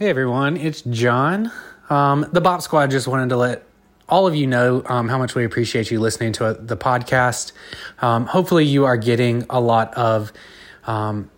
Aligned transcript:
Hey 0.00 0.08
everyone, 0.08 0.56
it's 0.56 0.80
John. 0.80 1.52
Um, 1.90 2.24
the 2.32 2.40
Bop 2.40 2.62
Squad 2.62 2.90
just 2.90 3.06
wanted 3.06 3.28
to 3.28 3.36
let 3.36 3.64
all 4.08 4.26
of 4.26 4.34
you 4.34 4.46
know 4.46 4.82
um, 4.86 5.10
how 5.10 5.18
much 5.18 5.34
we 5.34 5.44
appreciate 5.44 5.90
you 5.90 6.00
listening 6.00 6.32
to 6.32 6.54
the 6.58 6.74
podcast. 6.74 7.52
Um, 8.00 8.24
hopefully, 8.24 8.64
you 8.64 8.86
are 8.86 8.96
getting 8.96 9.44
a 9.50 9.60
lot 9.60 9.92
of 9.92 10.32
um, 10.86 11.30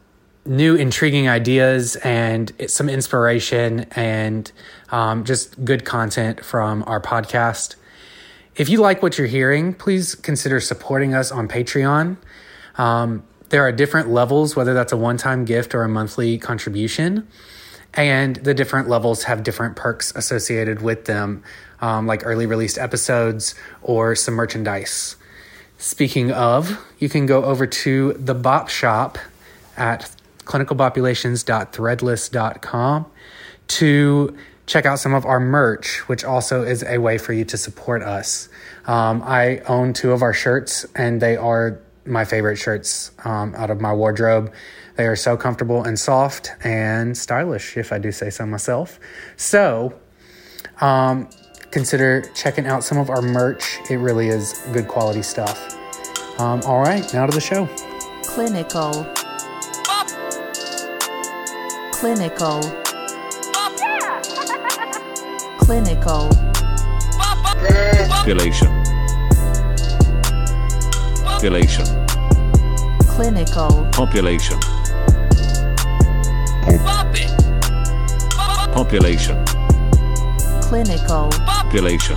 new, 0.46 0.76
intriguing 0.76 1.28
ideas 1.28 1.96
and 2.04 2.52
some 2.68 2.88
inspiration 2.88 3.80
and 3.96 4.52
um, 4.90 5.24
just 5.24 5.64
good 5.64 5.84
content 5.84 6.44
from 6.44 6.84
our 6.86 7.00
podcast. 7.00 7.74
If 8.54 8.68
you 8.68 8.80
like 8.80 9.02
what 9.02 9.18
you're 9.18 9.26
hearing, 9.26 9.74
please 9.74 10.14
consider 10.14 10.60
supporting 10.60 11.14
us 11.14 11.32
on 11.32 11.48
Patreon. 11.48 12.16
Um, 12.78 13.24
there 13.48 13.62
are 13.66 13.72
different 13.72 14.10
levels, 14.10 14.54
whether 14.54 14.72
that's 14.72 14.92
a 14.92 14.96
one 14.96 15.16
time 15.16 15.44
gift 15.44 15.74
or 15.74 15.82
a 15.82 15.88
monthly 15.88 16.38
contribution. 16.38 17.26
And 17.94 18.36
the 18.36 18.54
different 18.54 18.88
levels 18.88 19.24
have 19.24 19.42
different 19.42 19.76
perks 19.76 20.14
associated 20.16 20.80
with 20.80 21.04
them, 21.04 21.42
um, 21.80 22.06
like 22.06 22.22
early 22.24 22.46
released 22.46 22.78
episodes 22.78 23.54
or 23.82 24.14
some 24.14 24.34
merchandise. 24.34 25.16
Speaking 25.78 26.30
of, 26.30 26.78
you 26.98 27.08
can 27.08 27.26
go 27.26 27.44
over 27.44 27.66
to 27.66 28.12
the 28.14 28.34
Bop 28.34 28.68
Shop 28.68 29.18
at 29.76 30.10
clinicalpopulations.threadless.com 30.44 33.06
to 33.68 34.36
check 34.66 34.86
out 34.86 34.98
some 34.98 35.14
of 35.14 35.24
our 35.26 35.40
merch, 35.40 36.08
which 36.08 36.24
also 36.24 36.62
is 36.62 36.82
a 36.84 36.98
way 36.98 37.18
for 37.18 37.32
you 37.32 37.44
to 37.46 37.56
support 37.56 38.02
us. 38.02 38.48
Um, 38.86 39.22
I 39.24 39.58
own 39.68 39.92
two 39.92 40.12
of 40.12 40.22
our 40.22 40.32
shirts, 40.32 40.86
and 40.94 41.20
they 41.20 41.36
are 41.36 41.80
my 42.04 42.24
favorite 42.24 42.56
shirts 42.56 43.12
um, 43.24 43.54
out 43.56 43.70
of 43.70 43.80
my 43.80 43.92
wardrobe. 43.92 44.52
They 44.96 45.06
are 45.06 45.16
so 45.16 45.36
comfortable 45.36 45.84
and 45.84 45.98
soft 45.98 46.52
and 46.64 47.16
stylish, 47.16 47.76
if 47.76 47.92
I 47.92 47.98
do 47.98 48.12
say 48.12 48.30
so 48.30 48.44
myself. 48.46 49.00
So, 49.36 49.98
um, 50.80 51.28
consider 51.70 52.22
checking 52.34 52.66
out 52.66 52.84
some 52.84 52.98
of 52.98 53.08
our 53.08 53.22
merch. 53.22 53.78
It 53.88 53.96
really 53.96 54.28
is 54.28 54.52
good 54.72 54.88
quality 54.88 55.22
stuff. 55.22 55.58
Um, 56.38 56.60
all 56.66 56.80
right, 56.80 57.12
now 57.14 57.26
to 57.26 57.32
the 57.32 57.40
show. 57.40 57.66
Clinical. 58.22 59.06
Clinical. 61.92 62.60
Clinical. 65.58 66.28
Population. 68.08 68.68
Population. 71.24 71.86
Clinical. 73.06 73.88
Population. 73.92 74.58
Population. 78.72 79.44
Clinical. 80.62 81.28
Population. 81.44 82.16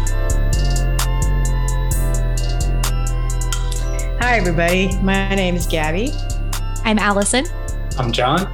Hi, 4.22 4.38
everybody. 4.38 4.96
My 5.02 5.34
name 5.34 5.56
is 5.56 5.66
Gabby, 5.66 6.12
I'm 6.84 7.00
Allison. 7.00 7.46
I'm 7.98 8.12
John. 8.12 8.46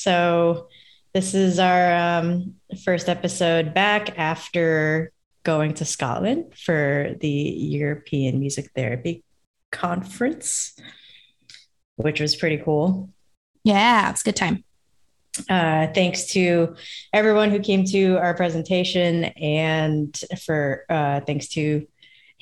So, 0.06 0.68
this 1.14 1.34
is 1.34 1.58
our 1.58 1.92
um, 1.92 2.54
first 2.84 3.08
episode 3.08 3.74
back 3.74 4.16
after 4.16 5.10
going 5.42 5.74
to 5.74 5.84
Scotland 5.84 6.54
for 6.56 7.16
the 7.18 7.28
European 7.28 8.38
Music 8.38 8.70
Therapy 8.76 9.24
Conference, 9.72 10.76
which 11.97 12.20
was 12.20 12.36
pretty 12.36 12.58
cool. 12.58 13.10
Yeah, 13.64 14.08
it's 14.10 14.20
a 14.20 14.26
good 14.26 14.36
time. 14.36 14.62
uh, 15.50 15.88
thanks 15.88 16.26
to 16.34 16.76
everyone 17.12 17.50
who 17.50 17.58
came 17.58 17.84
to 17.86 18.16
our 18.19 18.34
presentation 18.34 19.25
and 19.25 20.16
for 20.44 20.84
uh, 20.88 21.20
thanks 21.22 21.48
to 21.48 21.84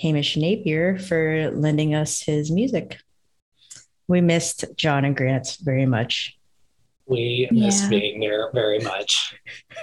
Hamish 0.00 0.36
Napier 0.36 0.98
for 0.98 1.50
lending 1.50 1.94
us 1.94 2.20
his 2.20 2.50
music. 2.50 2.98
We 4.06 4.20
missed 4.20 4.66
John 4.76 5.06
and 5.06 5.16
Grant 5.16 5.56
very 5.62 5.86
much. 5.86 6.36
We 7.06 7.48
miss 7.50 7.82
Yeah. 7.82 7.88
being 7.90 8.20
there 8.20 8.50
very 8.52 8.78
much. 8.80 9.34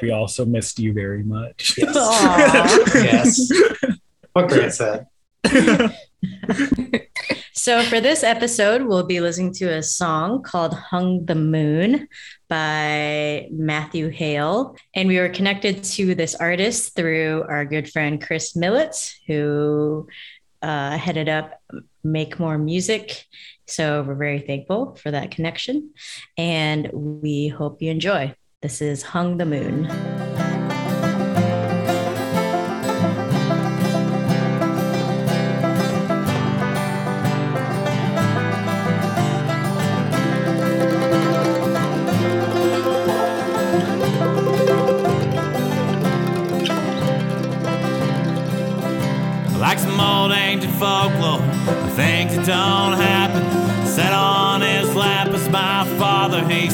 We 0.02 0.12
also 0.12 0.46
missed 0.46 0.80
you 0.80 0.94
very 0.94 1.24
much. 1.24 1.76
Yes. 1.78 2.96
Yes. 2.96 3.52
What 4.34 4.50
Grant 4.50 4.74
said. 4.82 5.06
So, 7.54 7.84
for 7.84 8.00
this 8.02 8.24
episode, 8.24 8.84
we'll 8.84 9.06
be 9.06 9.22
listening 9.22 9.54
to 9.56 9.66
a 9.66 9.84
song 9.84 10.42
called 10.42 10.74
Hung 10.74 11.26
the 11.26 11.36
Moon 11.36 12.08
by 12.50 13.48
Matthew 13.52 14.10
Hale. 14.10 14.76
And 14.96 15.08
we 15.08 15.20
were 15.20 15.30
connected 15.30 15.84
to 15.84 16.16
this 16.16 16.34
artist 16.34 16.96
through 16.96 17.44
our 17.48 17.66
good 17.66 17.88
friend 17.92 18.20
Chris 18.20 18.56
Millett, 18.56 19.14
who 19.28 20.08
uh, 20.64 20.98
headed 20.98 21.30
up 21.30 21.62
Make 22.04 22.40
More 22.40 22.58
Music. 22.58 23.26
So, 23.72 24.04
we're 24.04 24.16
very 24.16 24.40
thankful 24.42 24.96
for 24.96 25.12
that 25.12 25.32
connection. 25.32 25.92
And 26.38 26.90
we 26.94 27.48
hope 27.48 27.82
you 27.82 27.90
enjoy. 27.90 28.36
This 28.62 28.82
is 28.82 29.02
Hung 29.02 29.38
the 29.38 29.46
Moon. 29.46 29.88
Like 49.58 49.80
some 49.80 50.00
old 50.00 50.34
ancient 50.34 50.74
folklore, 50.74 51.40
things 51.96 52.36
that 52.36 52.46
don't 52.46 52.81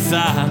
father 0.10 0.48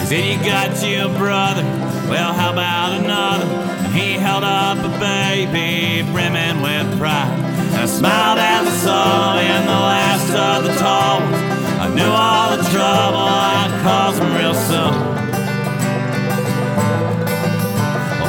he 0.00 0.06
said, 0.06 0.24
You 0.24 0.38
got 0.44 0.82
you 0.82 1.04
a 1.04 1.18
brother, 1.18 1.62
well, 2.08 2.32
how 2.32 2.52
about 2.52 2.92
another? 2.98 3.44
And 3.44 3.92
he 3.94 4.12
held 4.14 4.44
up 4.44 4.78
a 4.78 4.92
baby 4.98 6.02
brimming 6.10 6.62
with 6.62 6.98
pride. 6.98 7.28
And 7.72 7.82
I 7.82 7.86
smiled 7.86 8.38
as 8.38 8.66
I 8.66 8.76
saw 8.84 9.38
in 9.38 9.62
the 9.66 9.80
last 9.90 10.30
of 10.32 10.64
the 10.64 10.74
tall 10.80 11.20
ones. 11.20 11.50
I 11.84 11.88
knew 11.94 12.10
all 12.10 12.56
the 12.56 12.62
trouble 12.72 13.26
I'd 13.28 13.72
cause 13.84 14.18
him 14.18 14.32
real 14.34 14.54
soon. 14.54 14.94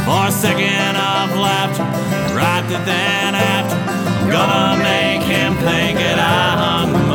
For 0.05 0.27
a 0.27 0.31
second 0.31 0.95
of 0.97 1.37
laughter, 1.37 1.87
right 2.35 2.65
then 2.85 3.35
after, 3.35 3.77
I'm 4.19 4.29
gonna 4.29 4.83
make 4.83 5.23
him 5.23 5.53
think 5.55 5.97
that 5.99 6.19
I 6.19 6.57
hung 6.63 7.10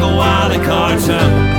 like 0.00 0.12
a 0.12 0.16
wily 0.16 0.58
cartoon. 0.64 1.49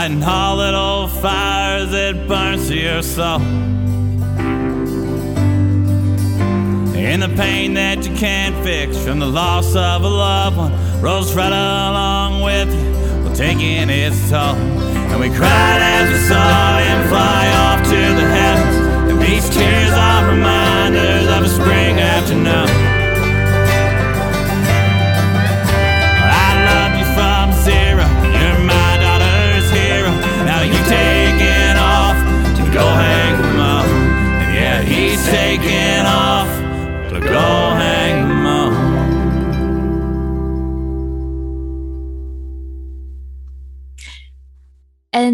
Massive, 0.00 0.20
lighting 0.20 0.39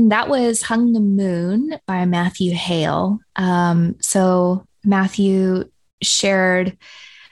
That 0.08 0.29
was 0.29 0.62
Hung 0.62 0.93
the 0.93 1.00
Moon 1.00 1.81
by 1.85 2.05
Matthew 2.05 2.53
Hale. 2.53 3.19
Um, 3.35 3.97
so 4.00 4.64
Matthew 4.85 5.69
shared 6.00 6.79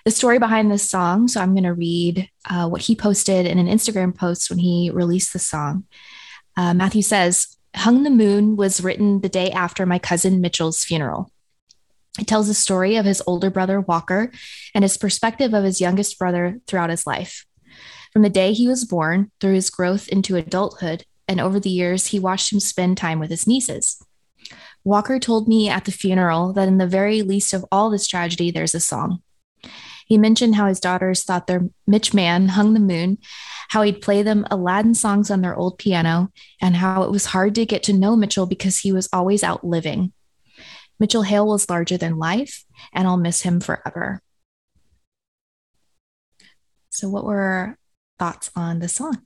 the 0.05 0.11
story 0.11 0.41
behind 0.41 0.73
this 0.73 0.91
song. 0.91 1.29
So 1.29 1.41
I'm 1.41 1.53
going 1.53 1.62
to 1.62 1.73
read 1.73 2.29
uh, 2.50 2.69
what 2.69 2.81
he 2.81 2.97
posted 2.97 3.47
in 3.47 3.61
an 3.61 3.69
Instagram 3.69 4.12
post 4.12 4.50
when 4.50 4.59
he 4.59 4.91
released 4.93 5.32
the 5.32 5.38
song. 5.38 5.85
Uh, 6.56 6.75
Matthew 6.75 7.03
says, 7.03 7.56
Hung 7.76 8.03
the 8.03 8.11
Moon 8.11 8.56
was 8.56 8.81
written 8.81 9.21
the 9.21 9.29
day 9.29 9.53
after 9.53 9.87
my 9.87 10.00
cousin 10.00 10.41
Mitchell's 10.41 10.82
funeral. 10.82 11.31
It 12.19 12.26
tells 12.26 12.49
the 12.49 12.55
story 12.55 12.97
of 12.97 13.05
his 13.05 13.23
older 13.25 13.50
brother 13.50 13.81
Walker 13.81 14.32
and 14.75 14.82
his 14.82 14.97
perspective 14.97 15.55
of 15.55 15.62
his 15.62 15.81
youngest 15.81 16.19
brother 16.19 16.59
throughout 16.67 16.91
his 16.91 17.06
life. 17.06 17.47
From 18.12 18.23
the 18.23 18.29
day 18.29 18.53
he 18.53 18.67
was 18.67 18.85
born 18.85 19.31
through 19.38 19.55
his 19.55 19.71
growth 19.71 20.09
into 20.09 20.35
adulthood, 20.35 21.05
and 21.29 21.41
over 21.41 21.59
the 21.59 21.71
years, 21.71 22.09
he 22.09 22.19
watched 22.19 22.53
him 22.53 22.61
spend 22.61 22.97
time 22.97 23.19
with 23.19 23.31
his 23.31 23.47
nieces. 23.47 24.03
Walker 24.85 25.19
told 25.19 25.49
me 25.49 25.69
at 25.69 25.87
the 25.87 25.93
funeral 25.93 26.53
that 26.53 26.69
in 26.69 26.79
the 26.79 26.87
very 26.87 27.23
least 27.23 27.55
of 27.55 27.65
all 27.73 27.88
this 27.88 28.06
tragedy, 28.06 28.50
there's 28.50 28.75
a 28.75 28.81
song. 28.81 29.23
He 30.06 30.19
mentioned 30.19 30.56
how 30.56 30.67
his 30.67 30.81
daughters 30.81 31.25
thought 31.25 31.47
their 31.47 31.69
Mitch 31.87 32.12
Man 32.12 32.49
hung 32.49 32.75
the 32.75 32.81
moon, 32.81 33.19
how 33.71 33.82
he'd 33.82 34.03
play 34.03 34.23
them 34.23 34.47
Aladdin 34.50 34.94
songs 34.94 35.31
on 35.31 35.41
their 35.41 35.56
old 35.56 35.79
piano, 35.79 36.31
and 36.61 36.76
how 36.76 37.03
it 37.03 37.11
was 37.11 37.26
hard 37.26 37.55
to 37.55 37.65
get 37.65 37.82
to 37.85 37.94
know 37.94 38.15
Mitchell 38.15 38.44
because 38.47 38.79
he 38.79 38.93
was 38.93 39.09
always 39.12 39.43
out 39.43 39.65
living. 39.65 40.12
Mitchell 41.00 41.23
Hale 41.23 41.47
was 41.47 41.71
larger 41.71 41.97
than 41.97 42.19
life, 42.19 42.65
and 42.93 43.09
I'll 43.09 43.17
miss 43.17 43.43
him 43.43 43.61
forever. 43.61 44.21
So, 46.91 47.09
what 47.09 47.25
were 47.25 47.41
our 47.41 47.79
thoughts 48.19 48.50
on 48.55 48.79
the 48.79 48.88
song? 48.88 49.23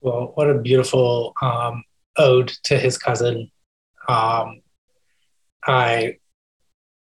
Well, 0.00 0.32
what 0.34 0.48
a 0.48 0.58
beautiful 0.58 1.34
um, 1.42 1.84
ode 2.16 2.48
to 2.64 2.78
his 2.78 2.96
cousin. 2.96 3.50
Um, 4.08 4.62
I 5.66 6.16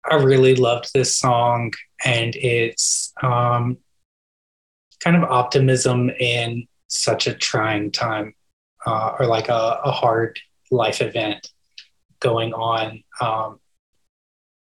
I 0.10 0.16
really 0.16 0.56
loved 0.56 0.92
this 0.94 1.16
song, 1.16 1.74
and 2.04 2.36
it's 2.36 3.14
um, 3.22 3.78
kind 5.02 5.16
of 5.16 5.24
optimism 5.24 6.10
in 6.10 6.68
such 6.88 7.28
a 7.28 7.34
trying 7.36 7.92
time, 7.92 8.34
uh, 8.88 9.16
or 9.20 9.28
like 9.28 9.50
a, 9.50 9.80
a 9.84 9.92
hard 9.92 10.40
life 10.72 11.02
event 11.02 11.52
going 12.20 12.54
on. 12.54 13.04
Um, 13.22 13.60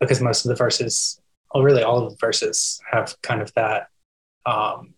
because 0.02 0.19
most 0.19 0.44
of 0.44 0.50
the 0.50 0.56
verses, 0.56 1.22
well, 1.54 1.63
really 1.63 1.84
all 1.84 2.04
of 2.04 2.12
the 2.12 2.18
verses, 2.18 2.81
have 2.92 3.16
kind 3.22 3.42
of 3.42 3.54
that, 3.54 3.88
um, 4.46 4.96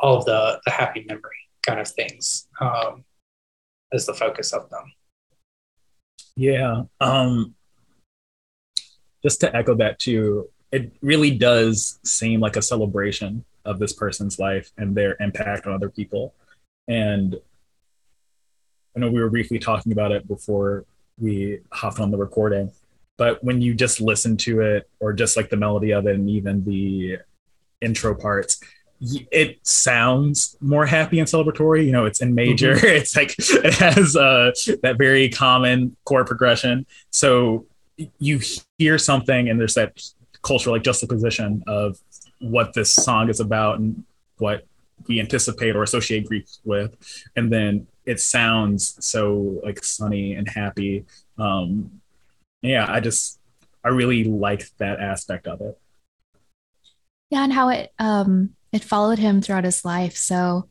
all 0.00 0.16
of 0.16 0.24
the 0.24 0.60
the 0.64 0.70
happy 0.70 1.04
memory 1.06 1.47
kind 1.68 1.80
of 1.80 1.88
things 1.88 2.48
um, 2.60 3.04
as 3.92 4.06
the 4.06 4.14
focus 4.14 4.52
of 4.52 4.68
them. 4.70 4.92
Yeah. 6.36 6.82
Um, 7.00 7.54
just 9.22 9.40
to 9.40 9.54
echo 9.54 9.74
that 9.76 9.98
too, 9.98 10.48
it 10.72 10.92
really 11.02 11.30
does 11.30 11.98
seem 12.04 12.40
like 12.40 12.56
a 12.56 12.62
celebration 12.62 13.44
of 13.64 13.78
this 13.78 13.92
person's 13.92 14.38
life 14.38 14.70
and 14.78 14.94
their 14.94 15.16
impact 15.20 15.66
on 15.66 15.74
other 15.74 15.90
people. 15.90 16.34
And 16.86 17.36
I 18.96 19.00
know 19.00 19.10
we 19.10 19.20
were 19.20 19.30
briefly 19.30 19.58
talking 19.58 19.92
about 19.92 20.12
it 20.12 20.26
before 20.26 20.84
we 21.18 21.60
hopped 21.72 22.00
on 22.00 22.10
the 22.10 22.16
recording, 22.16 22.72
but 23.16 23.42
when 23.42 23.60
you 23.60 23.74
just 23.74 24.00
listen 24.00 24.36
to 24.38 24.60
it 24.60 24.88
or 25.00 25.12
just 25.12 25.36
like 25.36 25.50
the 25.50 25.56
melody 25.56 25.92
of 25.92 26.06
it 26.06 26.14
and 26.14 26.30
even 26.30 26.64
the 26.64 27.18
intro 27.80 28.14
parts, 28.14 28.60
it 29.00 29.64
sounds 29.66 30.56
more 30.60 30.86
happy 30.86 31.18
and 31.18 31.28
celebratory. 31.28 31.84
You 31.86 31.92
know, 31.92 32.04
it's 32.04 32.20
in 32.20 32.34
major. 32.34 32.76
It's 32.82 33.16
like 33.16 33.34
it 33.38 33.74
has 33.74 34.16
uh, 34.16 34.52
that 34.82 34.96
very 34.98 35.28
common 35.28 35.96
chord 36.04 36.26
progression. 36.26 36.86
So 37.10 37.66
you 38.18 38.40
hear 38.78 38.98
something, 38.98 39.48
and 39.48 39.58
there's 39.58 39.74
that 39.74 40.00
cultural 40.42 40.74
like 40.74 40.82
juxtaposition 40.82 41.62
of 41.66 41.98
what 42.40 42.72
this 42.72 42.94
song 42.94 43.28
is 43.28 43.40
about 43.40 43.78
and 43.78 44.04
what 44.38 44.66
we 45.06 45.20
anticipate 45.20 45.76
or 45.76 45.82
associate 45.82 46.26
grief 46.26 46.48
with, 46.64 46.94
and 47.36 47.52
then 47.52 47.86
it 48.04 48.20
sounds 48.20 48.96
so 49.04 49.60
like 49.64 49.84
sunny 49.84 50.34
and 50.34 50.48
happy. 50.48 51.04
Um, 51.38 52.00
yeah, 52.62 52.86
I 52.88 53.00
just 53.00 53.38
I 53.84 53.88
really 53.88 54.24
like 54.24 54.68
that 54.78 54.98
aspect 54.98 55.46
of 55.46 55.60
it. 55.60 55.78
Yeah, 57.30 57.44
and 57.44 57.52
how 57.52 57.68
it 57.68 57.92
um 57.98 58.54
it 58.72 58.84
followed 58.84 59.18
him 59.18 59.40
throughout 59.40 59.64
his 59.64 59.84
life. 59.84 60.16
So 60.16 60.68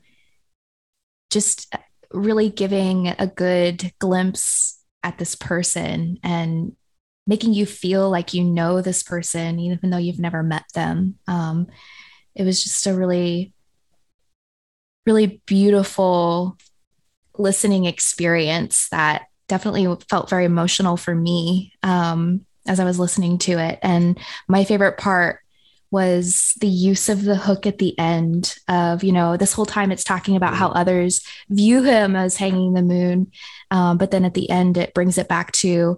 just 1.30 1.74
really 2.12 2.50
giving 2.50 3.08
a 3.08 3.28
good 3.28 3.92
glimpse 4.00 4.80
at 5.04 5.18
this 5.18 5.36
person 5.36 6.18
and 6.24 6.76
making 7.26 7.54
you 7.54 7.66
feel 7.66 8.10
like 8.10 8.34
you 8.34 8.44
know 8.44 8.82
this 8.82 9.04
person 9.04 9.60
even 9.60 9.90
though 9.90 9.98
you've 9.98 10.20
never 10.20 10.44
met 10.44 10.64
them. 10.74 11.16
Um, 11.28 11.68
it 12.36 12.44
was 12.44 12.64
just 12.64 12.88
a 12.88 12.94
really 12.94 13.54
really 15.06 15.42
beautiful 15.46 16.58
listening 17.38 17.86
experience 17.86 18.90
that 18.90 19.28
definitely 19.48 19.88
felt 20.10 20.30
very 20.30 20.44
emotional 20.44 20.98
for 20.98 21.16
me 21.16 21.74
um, 21.82 22.46
as 22.68 22.80
I 22.80 22.84
was 22.84 23.00
listening 23.00 23.38
to 23.40 23.54
it. 23.54 23.80
And 23.82 24.20
my 24.50 24.66
favorite 24.66 24.98
part 24.98 25.40
was 25.92 26.54
the 26.60 26.68
use 26.68 27.10
of 27.10 27.24
the 27.24 27.36
hook 27.36 27.66
at 27.66 27.78
the 27.78 27.98
end 27.98 28.56
of 28.68 29.04
you 29.04 29.12
know 29.12 29.38
this 29.38 29.54
whole 29.54 29.66
time 29.66 29.92
it's 29.92 30.04
talking 30.04 30.36
about 30.36 30.56
how 30.56 30.68
others 30.70 31.22
view 31.50 31.82
him 31.84 32.16
as 32.16 32.36
hanging 32.36 32.74
the 32.74 32.82
moon 32.82 33.32
um, 33.72 33.98
but 33.98 34.12
then 34.12 34.26
at 34.26 34.34
the 34.34 34.50
end 34.50 34.78
it 34.78 34.94
brings 34.94 35.18
it 35.18 35.28
back 35.28 35.52
to 35.52 35.98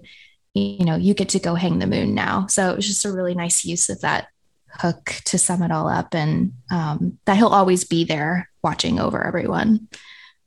you 0.54 0.86
know 0.86 0.96
you 0.96 1.14
get 1.14 1.30
to 1.30 1.40
go 1.40 1.56
hang 1.56 1.80
the 1.80 1.88
moon 1.88 2.14
now. 2.14 2.48
So 2.48 2.72
it 2.72 2.76
was 2.76 2.88
just 2.88 3.06
a 3.06 3.12
really 3.12 3.36
nice 3.36 3.66
use 3.66 3.90
of 3.90 4.02
that 4.02 4.28
hook 4.72 5.16
to 5.26 5.38
sum 5.38 5.62
it 5.64 5.72
all 5.72 5.88
up 5.88 6.14
and 6.14 6.54
um, 6.72 7.18
that 7.26 7.38
he'll 7.38 7.48
always 7.48 7.84
be 7.84 8.04
there 8.04 8.50
watching 8.64 9.00
over 9.00 9.26
everyone 9.26 9.88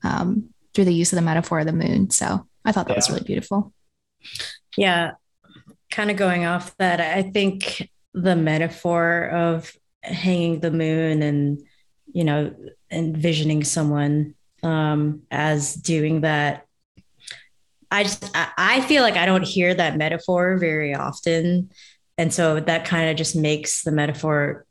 um, 0.05 0.51
through 0.75 0.85
the 0.85 0.95
use 0.95 1.13
of 1.13 1.17
the 1.17 1.23
metaphor 1.23 1.61
of 1.61 1.67
the 1.67 1.73
moon. 1.73 2.11
So 2.11 2.47
i 2.65 2.73
thought 2.73 2.87
that 2.87 2.97
was 2.97 3.11
really 3.11 3.25
beautiful. 3.25 3.73
Yeah. 4.77 5.13
Kind 5.91 6.11
of 6.11 6.17
going 6.17 6.45
off 6.45 6.77
that, 6.79 7.01
I 7.01 7.23
think 7.23 7.91
the 8.15 8.37
metaphor 8.37 9.29
of 9.29 9.73
hanging 10.03 10.61
the 10.61 10.71
moon 10.71 11.23
and, 11.23 11.63
you 12.13 12.25
know, 12.25 12.55
envisioning 12.91 13.65
someone 13.65 14.35
um, 14.63 15.23
as 15.31 15.75
doing 15.75 16.23
that. 16.23 16.67
I 17.91 18.05
just, 18.05 18.31
I, 18.35 18.81
feel 18.83 19.03
like 19.03 19.17
I 19.17 19.27
don't 19.27 19.45
hear 19.47 19.75
that 19.75 19.99
metaphor 19.99 20.57
very 20.57 20.95
often. 20.95 21.71
And 22.17 22.33
so 22.33 22.59
that 22.61 22.85
kind 22.87 23.11
of 23.11 23.17
just 23.17 23.37
makes 23.37 23.83
the 23.83 23.93
metaphor 23.93 24.65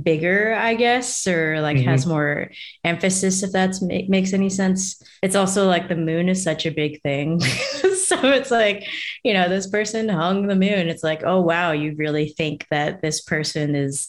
bigger, 0.00 0.54
I 0.54 0.74
guess, 0.74 1.26
or 1.26 1.60
like 1.60 1.78
Mhm. 1.78 1.84
has 1.84 2.06
more 2.06 2.50
emphasis, 2.84 3.42
if 3.42 3.52
that 3.52 3.74
ma- 3.82 4.06
makes 4.08 4.32
any 4.32 4.48
sense. 4.50 5.02
It's 5.22 5.34
also 5.34 5.66
like 5.66 5.88
the 5.88 5.96
moon 5.96 6.28
is 6.28 6.42
such 6.42 6.66
a 6.66 6.70
big 6.70 7.00
thing. 7.02 7.40
so 8.10 8.30
it's 8.32 8.50
like, 8.50 8.86
you 9.24 9.32
know, 9.34 9.48
this 9.48 9.68
person 9.68 10.08
hung 10.08 10.46
the 10.46 10.54
moon. 10.56 10.88
It's 10.88 11.02
like, 11.04 11.22
oh, 11.24 11.40
wow, 11.40 11.72
you 11.72 11.94
really 11.96 12.28
think 12.28 12.66
that 12.70 13.00
this 13.02 13.20
person 13.22 13.74
is 13.74 14.08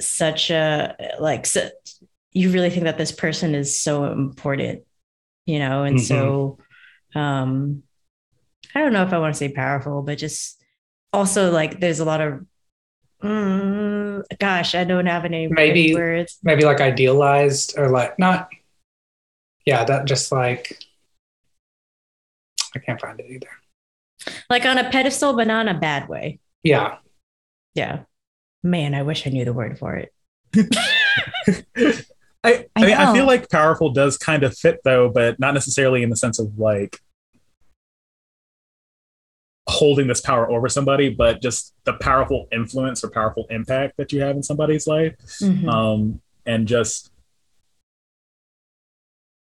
such 0.00 0.50
a, 0.50 0.94
like, 1.18 1.46
so, 1.46 1.68
you 2.32 2.50
really 2.50 2.70
think 2.70 2.84
that 2.84 2.98
this 2.98 3.12
person 3.12 3.54
is 3.54 3.78
so 3.78 4.04
important, 4.12 4.84
you 5.46 5.58
know? 5.58 5.84
And 5.84 6.00
so, 6.00 6.58
um, 7.14 7.82
I 8.74 8.80
don't 8.80 8.92
know 8.92 9.02
if 9.02 9.12
I 9.12 9.18
want 9.18 9.34
to 9.34 9.38
say 9.38 9.50
powerful, 9.50 10.02
but 10.02 10.18
just 10.18 10.62
also 11.12 11.50
like 11.50 11.80
there's 11.80 12.00
a 12.00 12.04
lot 12.04 12.20
of 12.20 12.44
Mm, 13.20 14.22
gosh, 14.38 14.76
I 14.76 14.84
don't 14.84 15.06
have 15.06 15.24
any 15.24 15.48
Maybe- 15.48 15.92
words. 15.92 16.38
maybe 16.44 16.64
like 16.64 16.80
idealized 16.80 17.76
or 17.76 17.90
like 17.90 18.16
not 18.18 18.48
yeah 19.66 19.82
that 19.84 20.04
just 20.06 20.30
like 20.30 20.78
i 22.76 22.78
can't 22.78 23.00
find 23.00 23.18
it 23.20 23.26
either 23.28 23.48
Like 24.50 24.64
on 24.64 24.78
a 24.78 24.90
pedestal, 24.90 25.34
but 25.34 25.46
not 25.46 25.66
in 25.68 25.76
a 25.76 25.78
bad 25.78 26.08
way. 26.08 26.38
yeah 26.62 26.98
Yeah. 27.74 28.00
Man, 28.64 28.92
I 28.94 29.02
wish 29.02 29.24
I 29.26 29.30
knew 29.30 29.44
the 29.44 29.52
word 29.52 29.78
for 29.78 29.94
it. 29.94 30.12
I, 30.56 31.94
I, 32.44 32.66
I 32.76 32.86
mean, 32.86 32.96
I 32.96 33.12
feel 33.14 33.26
like 33.26 33.48
powerful 33.48 33.90
does 33.92 34.16
kind 34.18 34.42
of 34.42 34.56
fit 34.56 34.80
though, 34.84 35.08
but 35.08 35.38
not 35.38 35.54
necessarily 35.54 36.02
in 36.02 36.10
the 36.10 36.16
sense 36.16 36.38
of 36.40 36.58
like 36.58 36.98
holding 39.68 40.06
this 40.08 40.20
power 40.20 40.50
over 40.50 40.68
somebody, 40.68 41.10
but 41.10 41.42
just 41.42 41.74
the 41.84 41.92
powerful 41.94 42.48
influence 42.50 43.04
or 43.04 43.10
powerful 43.10 43.46
impact 43.50 43.96
that 43.98 44.12
you 44.12 44.20
have 44.22 44.34
in 44.34 44.42
somebody's 44.42 44.86
life. 44.86 45.14
Mhm. 45.40 45.68
Um, 45.68 46.20
and 46.46 46.66
just 46.66 47.10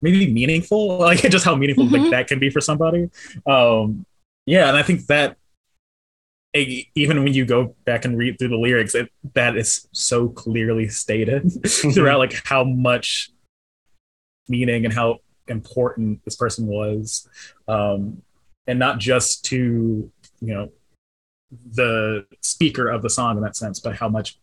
maybe 0.02 0.33
meaningful, 0.33 0.99
like 1.11 1.21
just 1.31 1.45
how 1.45 1.55
meaningful 1.55 1.87
Mhm. 1.87 2.02
like 2.02 2.11
that 2.11 2.26
can 2.28 2.38
be 2.38 2.50
for 2.50 2.61
somebody. 2.61 3.09
Um, 3.47 4.05
yeah, 4.47 4.69
and 4.69 4.76
I 4.76 4.83
think 4.83 5.07
that 5.07 5.37
even 6.55 7.23
when 7.23 7.35
you 7.35 7.45
go 7.45 7.76
back 7.85 8.05
and 8.05 8.17
read 8.19 8.38
through 8.38 8.49
the 8.49 8.57
lyrics, 8.57 8.95
it, 8.95 9.11
that 9.35 9.57
is 9.57 9.87
so 9.93 10.28
clearly 10.28 10.88
stated 10.88 11.50
throughout, 11.67 12.19
like 12.19 12.35
how 12.45 12.64
much 12.64 13.31
meaning 14.49 14.85
and 14.85 14.95
how 14.95 15.19
important 15.47 16.25
this 16.25 16.37
person 16.37 16.67
was, 16.67 17.28
um, 17.69 18.23
and 18.67 18.78
not 18.78 18.99
just 18.99 19.45
to 19.47 20.11
you 20.40 20.55
know 20.55 20.71
the 21.73 22.26
speaker 22.40 22.88
of 22.88 23.02
the 23.02 23.11
song 23.11 23.37
in 23.37 23.43
that 23.43 23.57
sense, 23.57 23.78
but 23.81 23.97
how 23.97 24.09
much 24.09 24.38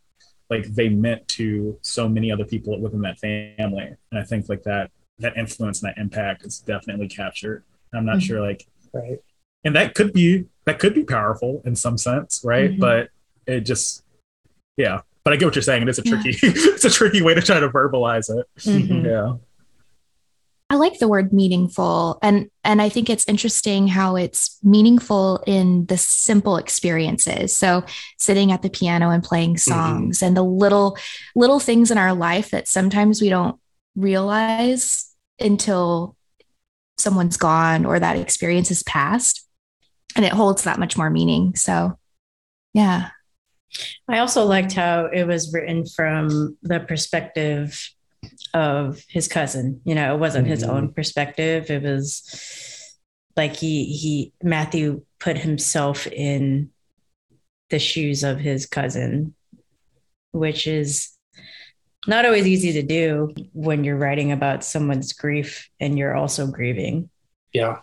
like 0.50 0.66
they 0.66 0.90
meant 0.90 1.28
to 1.28 1.78
so 1.82 2.08
many 2.08 2.32
other 2.32 2.46
people 2.46 2.80
within 2.80 3.02
that 3.02 3.18
family. 3.18 3.96
And 4.12 4.20
I 4.20 4.24
think 4.24 4.48
like 4.48 4.64
that 4.64 4.92
that 5.19 5.38
influence 5.38 5.81
and 5.81 5.89
that 5.91 6.00
impact 6.01 6.43
is 6.45 6.60
definitely 6.60 7.07
captured. 7.07 7.63
I'm 7.93 8.05
not 8.05 8.17
Mhm. 8.17 8.22
sure 8.22 8.41
like 8.41 8.67
right 8.93 9.19
and 9.63 9.75
that 9.75 9.95
could 9.95 10.13
be 10.13 10.45
that 10.65 10.79
could 10.79 10.93
be 10.93 11.03
powerful 11.03 11.62
in 11.65 11.75
some 11.75 11.98
sense, 11.98 12.41
right? 12.43 12.72
Mhm. 12.72 12.79
But 12.79 13.10
it 13.45 13.62
just 13.62 14.03
yeah. 14.77 15.01
But 15.24 15.34
I 15.34 15.38
get 15.38 15.45
what 15.45 15.55
you're 15.55 15.62
saying. 15.63 15.84
It 15.84 15.89
is 15.89 16.00
a 16.00 16.03
tricky 16.03 16.31
it's 16.43 16.86
a 16.86 16.89
tricky 16.89 17.22
way 17.22 17.34
to 17.34 17.41
try 17.41 17.60
to 17.60 17.69
verbalize 17.69 18.29
it. 18.36 18.45
Mhm. 18.60 19.05
Yeah. 19.05 19.34
I 20.69 20.75
like 20.77 20.98
the 20.98 21.07
word 21.07 21.31
meaningful 21.31 22.17
and 22.24 22.50
and 22.63 22.81
I 22.81 22.89
think 22.89 23.10
it's 23.10 23.25
interesting 23.27 23.88
how 23.88 24.15
it's 24.15 24.57
meaningful 24.63 25.43
in 25.48 25.86
the 25.86 25.98
simple 25.98 26.57
experiences. 26.57 27.55
So 27.55 27.84
sitting 28.17 28.51
at 28.51 28.63
the 28.63 28.69
piano 28.72 29.12
and 29.12 29.24
playing 29.24 29.57
songs 29.57 30.22
and 30.24 30.36
the 30.36 30.43
little 30.43 30.98
little 31.36 31.60
things 31.60 31.91
in 31.91 31.98
our 32.00 32.13
life 32.13 32.50
that 32.51 32.67
sometimes 32.67 33.22
we 33.22 33.29
don't 33.29 33.57
realize 33.96 35.12
until 35.40 36.16
someone's 36.98 37.38
gone 37.38 37.86
or 37.86 38.00
that 38.00 38.18
experience 38.18 38.72
is 38.72 38.84
past 38.84 39.48
and 40.16 40.24
it 40.25 40.32
holds 40.32 40.64
that 40.64 40.80
much 40.80 40.98
more 40.98 41.10
meaning. 41.10 41.56
So 41.56 41.98
yeah. 42.74 43.10
I 44.08 44.20
also 44.20 44.46
liked 44.46 44.74
how 44.74 45.08
it 45.08 45.25
was 45.25 45.54
written 45.54 45.86
from 45.86 46.58
the 46.62 46.80
perspective 46.80 47.90
of 48.54 49.04
his 49.10 49.28
cousin. 49.28 49.82
You 49.84 49.96
know, 49.96 50.16
it 50.16 50.20
wasn't 50.20 50.48
his 50.48 50.64
Mhm. 50.64 50.70
own 50.70 50.94
perspective. 50.94 51.70
It 51.70 51.84
was 51.84 52.24
like 53.36 53.56
he 53.58 53.86
he 53.86 54.34
Matthew 54.42 55.04
put 55.20 55.38
himself 55.38 56.08
in 56.08 56.70
the 57.70 57.80
shoes 57.80 58.24
of 58.24 58.40
his 58.40 58.66
cousin, 58.66 59.36
which 60.32 60.68
is 60.68 61.10
not 62.08 62.26
always 62.26 62.48
easy 62.48 62.74
to 62.74 62.84
do 62.84 63.34
when 63.54 63.84
you're 63.84 63.98
writing 63.98 64.32
about 64.32 64.64
someone's 64.64 65.14
grief 65.14 65.70
and 65.80 65.98
you're 65.98 66.16
also 66.16 66.48
grieving. 66.48 67.10
yeah. 67.54 67.80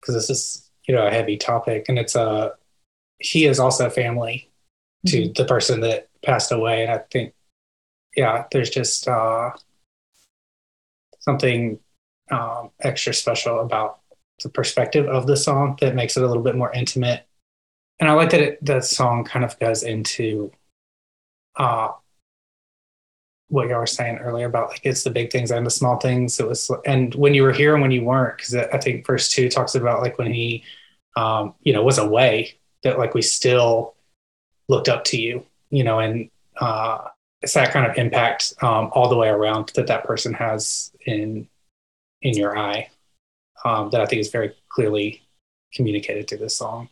Because 0.00 0.14
this 0.14 0.30
is 0.30 0.70
you 0.86 0.94
know 0.94 1.06
a 1.06 1.10
heavy 1.10 1.36
topic 1.36 1.86
and 1.88 1.98
it's 1.98 2.14
a 2.14 2.52
he 3.18 3.46
is 3.46 3.58
also 3.58 3.90
family 3.90 4.50
to 5.06 5.32
the 5.34 5.44
person 5.44 5.80
that 5.80 6.08
passed 6.24 6.52
away. 6.52 6.82
And 6.82 6.92
i 6.92 6.98
think 7.10 7.34
yeah 8.16 8.44
there's 8.52 8.70
just 8.70 9.08
uh 9.08 9.50
something 11.20 11.80
um 12.30 12.70
extra 12.80 13.12
special 13.12 13.60
about 13.60 14.00
the 14.42 14.48
perspective 14.48 15.06
of 15.06 15.26
the 15.26 15.36
song 15.36 15.76
that 15.80 15.94
makes 15.94 16.16
it 16.16 16.22
a 16.22 16.26
little 16.26 16.42
bit 16.42 16.56
more 16.56 16.72
intimate. 16.72 17.26
And 17.98 18.08
i 18.08 18.12
like 18.12 18.30
that 18.30 18.40
it 18.40 18.64
that 18.64 18.84
song 18.84 19.24
kind 19.24 19.44
of 19.44 19.58
goes 19.58 19.82
into 19.82 20.52
uh 21.56 21.88
what 23.48 23.68
y'all 23.68 23.78
were 23.78 23.86
saying 23.86 24.18
earlier 24.18 24.46
about 24.46 24.70
like 24.70 24.80
it's 24.82 25.04
the 25.04 25.10
big 25.10 25.30
things 25.30 25.52
and 25.52 25.64
the 25.64 25.70
small 25.70 25.98
things. 25.98 26.40
It 26.40 26.48
was 26.48 26.70
and 26.84 27.14
when 27.14 27.32
you 27.32 27.42
were 27.42 27.52
here 27.52 27.74
and 27.74 27.82
when 27.82 27.92
you 27.92 28.02
weren't 28.02 28.36
because 28.36 28.54
i 28.54 28.78
think 28.78 29.06
verse 29.06 29.28
two 29.28 29.48
talks 29.48 29.74
about 29.74 30.02
like 30.02 30.18
when 30.18 30.32
he 30.32 30.64
um 31.16 31.54
you 31.62 31.72
know 31.72 31.82
was 31.82 31.98
away 31.98 32.54
that 32.82 32.98
like 32.98 33.14
we 33.14 33.22
still 33.22 33.94
looked 34.68 34.88
up 34.88 35.04
to 35.04 35.20
you 35.20 35.46
you 35.70 35.84
know 35.84 36.00
and 36.00 36.28
uh 36.60 36.98
it's 37.40 37.54
that 37.54 37.72
kind 37.72 37.88
of 37.88 37.96
impact 37.96 38.54
um 38.62 38.90
all 38.92 39.08
the 39.08 39.16
way 39.16 39.28
around 39.28 39.70
that 39.76 39.86
that 39.86 40.04
person 40.04 40.34
has 40.34 40.90
in 41.06 41.48
in 42.22 42.36
your 42.36 42.58
eye 42.58 42.88
um 43.64 43.90
that 43.90 44.00
i 44.00 44.06
think 44.06 44.20
is 44.20 44.30
very 44.30 44.52
clearly 44.68 45.22
communicated 45.76 46.28
through 46.28 46.38
this 46.38 46.56
song. 46.56 46.88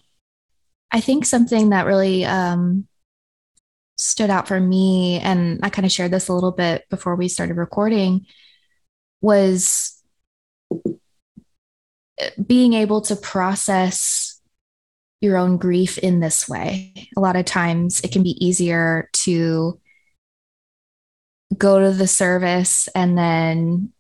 I 0.92 1.00
think 1.00 1.25
something 1.25 1.71
that 1.71 1.87
really 1.87 2.25
um, 2.25 2.87
stood 3.97 4.31
out 4.31 4.49
for 4.49 4.59
me, 4.59 5.21
and 5.21 5.61
I 5.63 5.71
kind 5.71 5.87
of 5.87 5.93
shared 5.93 6.11
this 6.11 6.29
a 6.29 6.33
little 6.33 6.53
bit 6.53 6.85
before 6.91 7.17
we 7.17 7.29
started 7.29 7.57
recording, 7.57 8.27
was 9.21 10.03
being 12.47 12.75
able 12.75 13.01
to 13.03 13.17
process 13.17 14.41
your 15.21 15.37
own 15.37 15.57
grief 15.57 15.99
in 15.99 16.21
this 16.21 16.49
way. 16.49 17.09
A 17.17 17.21
lot 17.21 17.37
of 17.37 17.45
times 17.45 18.01
it 18.01 18.13
can 18.13 18.23
be 18.23 18.45
easier 18.45 19.09
to 19.13 19.81
go 21.57 21.81
to 21.81 21.93
the 21.93 22.07
service 22.07 22.89
and 22.95 23.17
then 23.17 23.93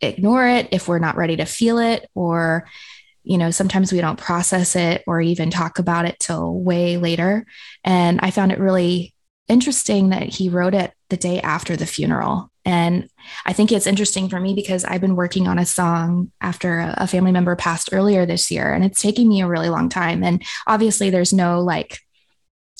ignore 0.00 0.46
it 0.46 0.68
if 0.72 0.88
we're 0.88 0.98
not 0.98 1.16
ready 1.16 1.36
to 1.36 1.44
feel 1.44 1.78
it 1.78 2.08
or 2.14 2.66
you 3.22 3.38
know 3.38 3.50
sometimes 3.50 3.92
we 3.92 4.00
don't 4.00 4.18
process 4.18 4.76
it 4.76 5.02
or 5.06 5.20
even 5.20 5.50
talk 5.50 5.78
about 5.78 6.04
it 6.04 6.18
till 6.20 6.60
way 6.60 6.98
later 6.98 7.46
and 7.84 8.20
i 8.22 8.30
found 8.30 8.52
it 8.52 8.58
really 8.58 9.13
interesting 9.48 10.08
that 10.10 10.22
he 10.22 10.48
wrote 10.48 10.74
it 10.74 10.92
the 11.10 11.16
day 11.16 11.40
after 11.40 11.76
the 11.76 11.84
funeral 11.86 12.50
and 12.64 13.08
i 13.44 13.52
think 13.52 13.70
it's 13.70 13.86
interesting 13.86 14.28
for 14.28 14.40
me 14.40 14.54
because 14.54 14.84
i've 14.86 15.00
been 15.02 15.16
working 15.16 15.46
on 15.46 15.58
a 15.58 15.66
song 15.66 16.32
after 16.40 16.94
a 16.96 17.06
family 17.06 17.30
member 17.30 17.54
passed 17.54 17.90
earlier 17.92 18.24
this 18.24 18.50
year 18.50 18.72
and 18.72 18.84
it's 18.84 19.02
taking 19.02 19.28
me 19.28 19.42
a 19.42 19.46
really 19.46 19.68
long 19.68 19.88
time 19.90 20.22
and 20.24 20.42
obviously 20.66 21.10
there's 21.10 21.32
no 21.32 21.60
like 21.60 21.98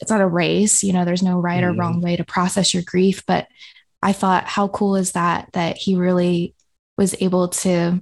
it's 0.00 0.10
not 0.10 0.22
a 0.22 0.26
race 0.26 0.82
you 0.82 0.92
know 0.92 1.04
there's 1.04 1.22
no 1.22 1.38
right 1.38 1.62
or 1.62 1.72
Mhm. 1.72 1.78
wrong 1.78 2.00
way 2.00 2.16
to 2.16 2.24
process 2.24 2.72
your 2.72 2.82
grief 2.86 3.22
but 3.26 3.46
i 4.02 4.12
thought 4.12 4.44
how 4.44 4.68
cool 4.68 4.96
is 4.96 5.12
that 5.12 5.50
that 5.52 5.76
he 5.76 5.96
really 5.96 6.54
was 6.96 7.14
able 7.20 7.48
to 7.48 8.00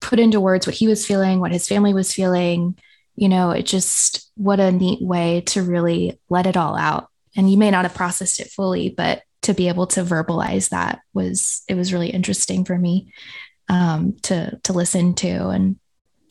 put 0.00 0.18
into 0.20 0.40
words 0.40 0.66
what 0.66 0.74
he 0.76 0.86
was 0.86 1.06
feeling, 1.06 1.40
what 1.40 1.52
his 1.52 1.68
family 1.68 1.92
was 1.94 2.12
feeling. 2.12 2.76
You 3.16 3.28
know, 3.28 3.50
it 3.50 3.64
just, 3.64 4.30
what 4.36 4.60
a 4.60 4.72
neat 4.72 5.02
way 5.02 5.42
to 5.46 5.62
really 5.62 6.18
let 6.28 6.46
it 6.46 6.56
all 6.56 6.76
out. 6.76 7.08
And 7.36 7.50
you 7.50 7.58
may 7.58 7.70
not 7.70 7.84
have 7.84 7.94
processed 7.94 8.40
it 8.40 8.50
fully, 8.50 8.88
but 8.88 9.22
to 9.42 9.54
be 9.54 9.68
able 9.68 9.86
to 9.88 10.02
verbalize 10.02 10.70
that 10.70 11.00
was, 11.12 11.62
it 11.68 11.74
was 11.74 11.92
really 11.92 12.10
interesting 12.10 12.64
for 12.64 12.78
me 12.78 13.12
um, 13.68 14.16
to, 14.22 14.58
to 14.64 14.72
listen 14.72 15.14
to. 15.14 15.48
And 15.48 15.76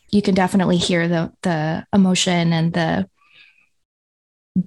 you 0.10 0.22
can 0.22 0.36
definitely 0.36 0.78
hear 0.78 1.08
the, 1.08 1.32
the 1.42 1.86
emotion 1.94 2.54
and 2.54 2.74
the 2.74 3.10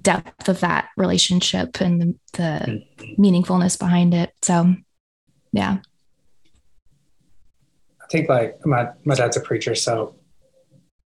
depth 0.01 0.49
of 0.49 0.61
that 0.61 0.89
relationship 0.97 1.81
and 1.81 2.01
the, 2.01 2.15
the 2.33 2.83
meaningfulness 3.19 3.77
behind 3.77 4.13
it. 4.13 4.31
So, 4.41 4.75
yeah. 5.51 5.77
I 8.01 8.05
think 8.11 8.27
like 8.27 8.65
my 8.65 8.89
my 9.05 9.15
dad's 9.15 9.37
a 9.37 9.39
preacher, 9.39 9.75
so 9.75 10.15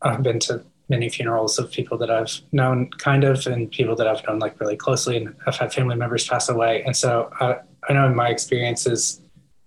I've 0.02 0.24
been 0.24 0.40
to 0.42 0.64
many 0.89 1.10
funerals 1.10 1.58
of 1.58 1.72
people 1.72 1.98
that 1.98 2.12
I've 2.12 2.42
known 2.51 2.89
kind 2.92 3.24
of 3.24 3.46
and 3.48 3.72
people 3.72 3.96
that 3.96 4.08
I've 4.08 4.25
known 4.27 4.39
like 4.39 4.60
really 4.60 4.77
closely 4.77 5.18
and 5.18 5.36
I've 5.48 5.56
had 5.56 5.74
family 5.74 5.96
members 5.96 6.27
pass 6.27 6.50
away. 6.50 6.84
And 6.84 6.96
so 6.96 7.30
I, 7.39 7.58
I 7.89 7.94
know 7.94 8.06
in 8.06 8.15
my 8.15 8.30
experiences 8.30 9.22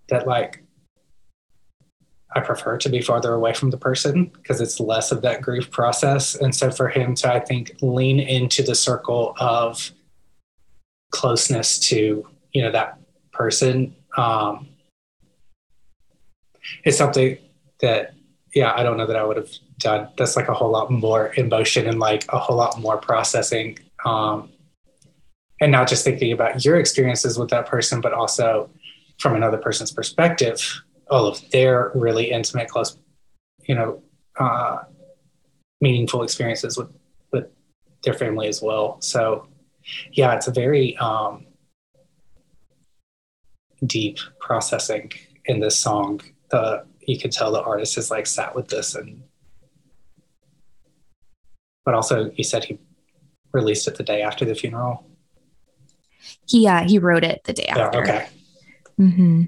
that 0.08 0.26
like 0.26 0.62
I 2.36 2.40
prefer 2.40 2.76
to 2.78 2.88
be 2.88 3.00
farther 3.00 3.32
away 3.32 3.54
from 3.54 3.70
the 3.70 3.78
person 3.78 4.26
because 4.26 4.60
it's 4.60 4.78
less 4.78 5.10
of 5.10 5.22
that 5.22 5.42
grief 5.42 5.70
process. 5.70 6.34
And 6.34 6.54
so 6.54 6.70
for 6.70 6.88
him 6.88 7.14
to 7.16 7.32
I 7.32 7.40
think 7.40 7.76
lean 7.80 8.20
into 8.20 8.62
the 8.62 8.74
circle 8.74 9.34
of 9.40 9.90
closeness 11.10 11.78
to, 11.80 12.28
you 12.52 12.62
know, 12.62 12.70
that 12.70 12.98
person, 13.32 13.96
um, 14.16 14.68
is 16.84 16.96
something 16.96 17.38
that 17.80 18.14
yeah, 18.54 18.72
I 18.74 18.82
don't 18.82 18.96
know 18.96 19.06
that 19.06 19.16
I 19.16 19.24
would 19.24 19.36
have 19.36 19.50
done. 19.78 20.08
That's 20.16 20.36
like 20.36 20.48
a 20.48 20.54
whole 20.54 20.70
lot 20.70 20.90
more 20.90 21.32
emotion 21.36 21.86
and 21.86 21.98
like 21.98 22.24
a 22.32 22.38
whole 22.38 22.56
lot 22.56 22.80
more 22.80 22.96
processing, 22.96 23.78
um, 24.04 24.50
and 25.60 25.72
not 25.72 25.88
just 25.88 26.04
thinking 26.04 26.32
about 26.32 26.64
your 26.64 26.78
experiences 26.78 27.38
with 27.38 27.50
that 27.50 27.66
person, 27.66 28.00
but 28.00 28.12
also 28.12 28.70
from 29.18 29.34
another 29.34 29.58
person's 29.58 29.92
perspective, 29.92 30.82
all 31.10 31.26
of 31.26 31.40
their 31.50 31.90
really 31.94 32.30
intimate, 32.30 32.68
close, 32.68 32.96
you 33.66 33.74
know, 33.74 34.02
uh, 34.38 34.78
meaningful 35.80 36.22
experiences 36.22 36.76
with 36.76 36.90
with 37.32 37.46
their 38.04 38.14
family 38.14 38.48
as 38.48 38.62
well. 38.62 39.00
So, 39.00 39.48
yeah, 40.12 40.34
it's 40.34 40.46
a 40.46 40.52
very 40.52 40.96
um, 40.98 41.46
deep 43.84 44.18
processing 44.40 45.12
in 45.46 45.60
this 45.60 45.78
song. 45.78 46.20
The 46.50 46.84
you 47.08 47.18
can 47.18 47.30
tell 47.30 47.50
the 47.50 47.62
artist 47.62 47.94
has 47.96 48.10
like 48.10 48.26
sat 48.26 48.54
with 48.54 48.68
this 48.68 48.94
and 48.94 49.22
but 51.84 51.94
also 51.94 52.30
you 52.36 52.44
said 52.44 52.64
he 52.64 52.78
released 53.52 53.88
it 53.88 53.96
the 53.96 54.02
day 54.02 54.20
after 54.20 54.44
the 54.44 54.54
funeral. 54.54 55.06
He 56.46 56.62
yeah, 56.62 56.84
he 56.84 56.98
wrote 56.98 57.24
it 57.24 57.40
the 57.44 57.54
day 57.54 57.64
Yeah, 57.68 57.78
after. 57.86 58.00
okay. 58.02 58.28
hmm 58.96 59.42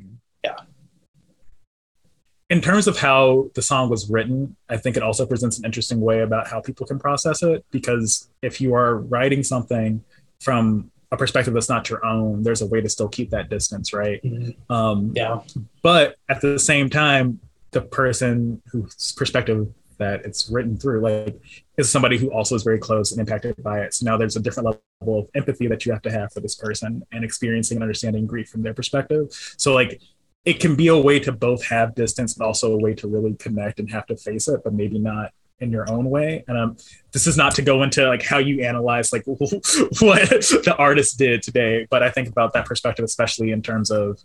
in 2.48 2.60
terms 2.60 2.88
of 2.88 2.98
how 2.98 3.48
the 3.54 3.62
song 3.62 3.88
was 3.88 4.10
written, 4.10 4.56
I 4.68 4.76
think 4.76 4.96
it 4.96 5.04
also 5.04 5.24
presents 5.24 5.56
an 5.60 5.64
interesting 5.64 6.00
way 6.00 6.18
about 6.22 6.48
how 6.48 6.60
people 6.60 6.84
can 6.84 6.98
process 6.98 7.44
it. 7.44 7.64
Because 7.70 8.28
if 8.42 8.60
you 8.60 8.74
are 8.74 8.96
writing 8.98 9.44
something 9.44 10.02
from 10.40 10.90
a 11.12 11.16
perspective 11.16 11.54
that's 11.54 11.68
not 11.68 11.88
your 11.88 12.04
own, 12.04 12.42
there's 12.42 12.60
a 12.60 12.66
way 12.66 12.80
to 12.80 12.88
still 12.88 13.08
keep 13.08 13.30
that 13.30 13.50
distance, 13.50 13.92
right? 13.92 14.20
Mhm. 14.24 14.56
Um, 14.68 15.12
Yeah. 15.14 15.42
but 15.82 16.16
at 16.28 16.40
the 16.40 16.58
same 16.58 16.90
time, 16.90 17.38
the 17.70 17.82
person 17.82 18.62
whose 18.70 19.12
perspective 19.12 19.68
that 19.98 20.24
it's 20.24 20.50
written 20.50 20.76
through, 20.76 21.00
like, 21.02 21.40
is 21.76 21.90
somebody 21.90 22.16
who 22.16 22.32
also 22.32 22.54
is 22.54 22.62
very 22.62 22.78
close 22.78 23.12
and 23.12 23.20
impacted 23.20 23.54
by 23.62 23.80
it. 23.80 23.94
So 23.94 24.06
now 24.06 24.16
there's 24.16 24.34
a 24.34 24.40
different 24.40 24.76
level 25.00 25.20
of 25.20 25.28
empathy 25.34 25.66
that 25.68 25.84
you 25.84 25.92
have 25.92 26.02
to 26.02 26.10
have 26.10 26.32
for 26.32 26.40
this 26.40 26.54
person 26.54 27.06
and 27.12 27.22
experiencing 27.22 27.76
and 27.76 27.82
understanding 27.82 28.26
grief 28.26 28.48
from 28.48 28.62
their 28.62 28.74
perspective. 28.74 29.28
So, 29.58 29.74
like, 29.74 30.00
it 30.44 30.58
can 30.58 30.74
be 30.74 30.88
a 30.88 30.96
way 30.96 31.20
to 31.20 31.32
both 31.32 31.64
have 31.66 31.94
distance, 31.94 32.34
but 32.34 32.46
also 32.46 32.72
a 32.72 32.78
way 32.78 32.94
to 32.94 33.08
really 33.08 33.34
connect 33.34 33.78
and 33.78 33.90
have 33.90 34.06
to 34.06 34.16
face 34.16 34.48
it, 34.48 34.62
but 34.64 34.72
maybe 34.72 34.98
not 34.98 35.32
in 35.60 35.70
your 35.70 35.90
own 35.90 36.08
way. 36.08 36.44
And 36.48 36.56
um, 36.56 36.76
this 37.12 37.26
is 37.26 37.36
not 37.36 37.54
to 37.56 37.62
go 37.62 37.82
into 37.82 38.08
like 38.08 38.22
how 38.22 38.38
you 38.38 38.62
analyze 38.64 39.12
like 39.12 39.24
what 39.26 39.40
the 39.50 40.74
artist 40.78 41.18
did 41.18 41.42
today, 41.42 41.86
but 41.90 42.02
I 42.02 42.10
think 42.10 42.28
about 42.28 42.54
that 42.54 42.64
perspective, 42.64 43.04
especially 43.04 43.50
in 43.50 43.60
terms 43.60 43.90
of, 43.90 44.18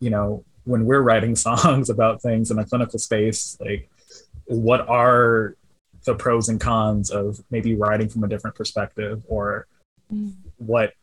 you 0.00 0.10
know, 0.10 0.44
when 0.64 0.84
we're 0.84 1.02
writing 1.02 1.36
songs 1.48 1.90
about 1.90 2.22
things 2.22 2.50
in 2.50 2.58
a 2.58 2.64
clinical 2.64 2.98
space, 2.98 3.56
like 3.60 3.88
what 4.46 4.88
are 4.88 5.56
the 6.04 6.14
pros 6.14 6.48
and 6.48 6.60
cons 6.60 7.10
of 7.10 7.40
maybe 7.50 7.74
writing 7.74 8.08
from 8.08 8.24
a 8.24 8.28
different 8.28 8.56
perspective 8.56 9.22
or 9.28 9.66
what 10.56 10.94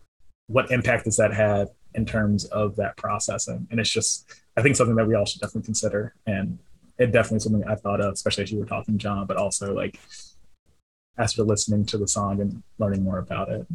what 0.48 0.72
impact 0.72 1.06
does 1.06 1.18
that 1.18 1.34
have 1.34 1.70
in 1.94 2.06
terms 2.06 2.46
of 2.46 2.76
that 2.78 2.98
processing? 2.98 3.68
And 3.72 3.80
it's 3.80 3.90
just 3.90 4.26
i 4.58 4.62
think 4.62 4.76
something 4.76 4.96
that 4.96 5.08
we 5.08 5.16
all 5.16 5.26
should 5.26 5.42
definitely 5.42 5.66
consider. 5.66 6.14
And 6.26 6.60
it 6.98 7.12
definitely 7.12 7.40
something 7.40 7.64
i 7.68 7.76
thought 7.76 8.02
of 8.02 8.14
especially 8.14 8.44
as 8.44 8.52
you 8.52 8.58
were 8.58 8.66
talking 8.66 8.98
john 8.98 9.28
but 9.28 9.38
also 9.38 9.72
like 9.72 10.00
after 11.18 11.44
listening 11.44 11.86
to 11.86 11.98
the 11.98 12.08
song 12.08 12.42
and 12.42 12.64
learning 12.78 13.04
more 13.04 13.20
about 13.20 13.50
it. 13.50 13.66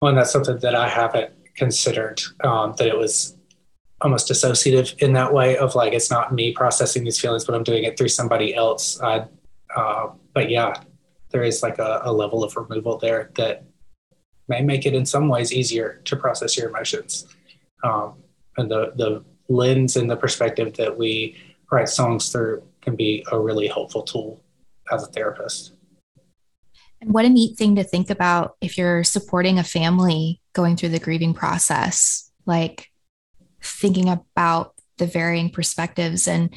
Well, 0.00 0.10
and 0.10 0.18
that's 0.18 0.32
something 0.32 0.58
that 0.58 0.74
I 0.74 0.88
haven't 0.88 1.32
considered. 1.54 2.22
Um, 2.42 2.74
that 2.78 2.86
it 2.86 2.96
was 2.96 3.36
almost 4.00 4.28
dissociative 4.28 4.96
in 4.98 5.12
that 5.14 5.32
way 5.32 5.56
of 5.56 5.74
like 5.74 5.92
it's 5.92 6.10
not 6.10 6.32
me 6.32 6.52
processing 6.52 7.04
these 7.04 7.18
feelings, 7.18 7.44
but 7.44 7.54
I'm 7.54 7.64
doing 7.64 7.84
it 7.84 7.98
through 7.98 8.08
somebody 8.08 8.54
else. 8.54 9.00
Uh, 9.00 9.26
but 10.34 10.50
yeah, 10.50 10.74
there 11.30 11.42
is 11.42 11.62
like 11.62 11.78
a, 11.78 12.00
a 12.04 12.12
level 12.12 12.44
of 12.44 12.56
removal 12.56 12.96
there 12.98 13.30
that 13.36 13.64
may 14.48 14.62
make 14.62 14.86
it 14.86 14.94
in 14.94 15.04
some 15.04 15.28
ways 15.28 15.52
easier 15.52 16.00
to 16.04 16.16
process 16.16 16.56
your 16.56 16.68
emotions. 16.68 17.26
Um, 17.82 18.14
and 18.56 18.70
the 18.70 18.92
the 18.96 19.24
lens 19.48 19.96
and 19.96 20.10
the 20.10 20.16
perspective 20.16 20.74
that 20.76 20.96
we 20.96 21.36
write 21.70 21.88
songs 21.88 22.30
through 22.30 22.62
can 22.80 22.96
be 22.96 23.24
a 23.32 23.38
really 23.38 23.66
helpful 23.66 24.02
tool 24.02 24.42
as 24.92 25.02
a 25.02 25.06
therapist. 25.06 25.72
And 27.00 27.12
what 27.12 27.24
a 27.24 27.28
neat 27.28 27.56
thing 27.56 27.76
to 27.76 27.84
think 27.84 28.10
about 28.10 28.56
if 28.60 28.76
you're 28.76 29.04
supporting 29.04 29.58
a 29.58 29.64
family 29.64 30.40
going 30.52 30.76
through 30.76 30.88
the 30.90 30.98
grieving 30.98 31.34
process, 31.34 32.30
like 32.44 32.90
thinking 33.62 34.08
about 34.08 34.74
the 34.98 35.06
varying 35.06 35.50
perspectives 35.50 36.28
and 36.28 36.54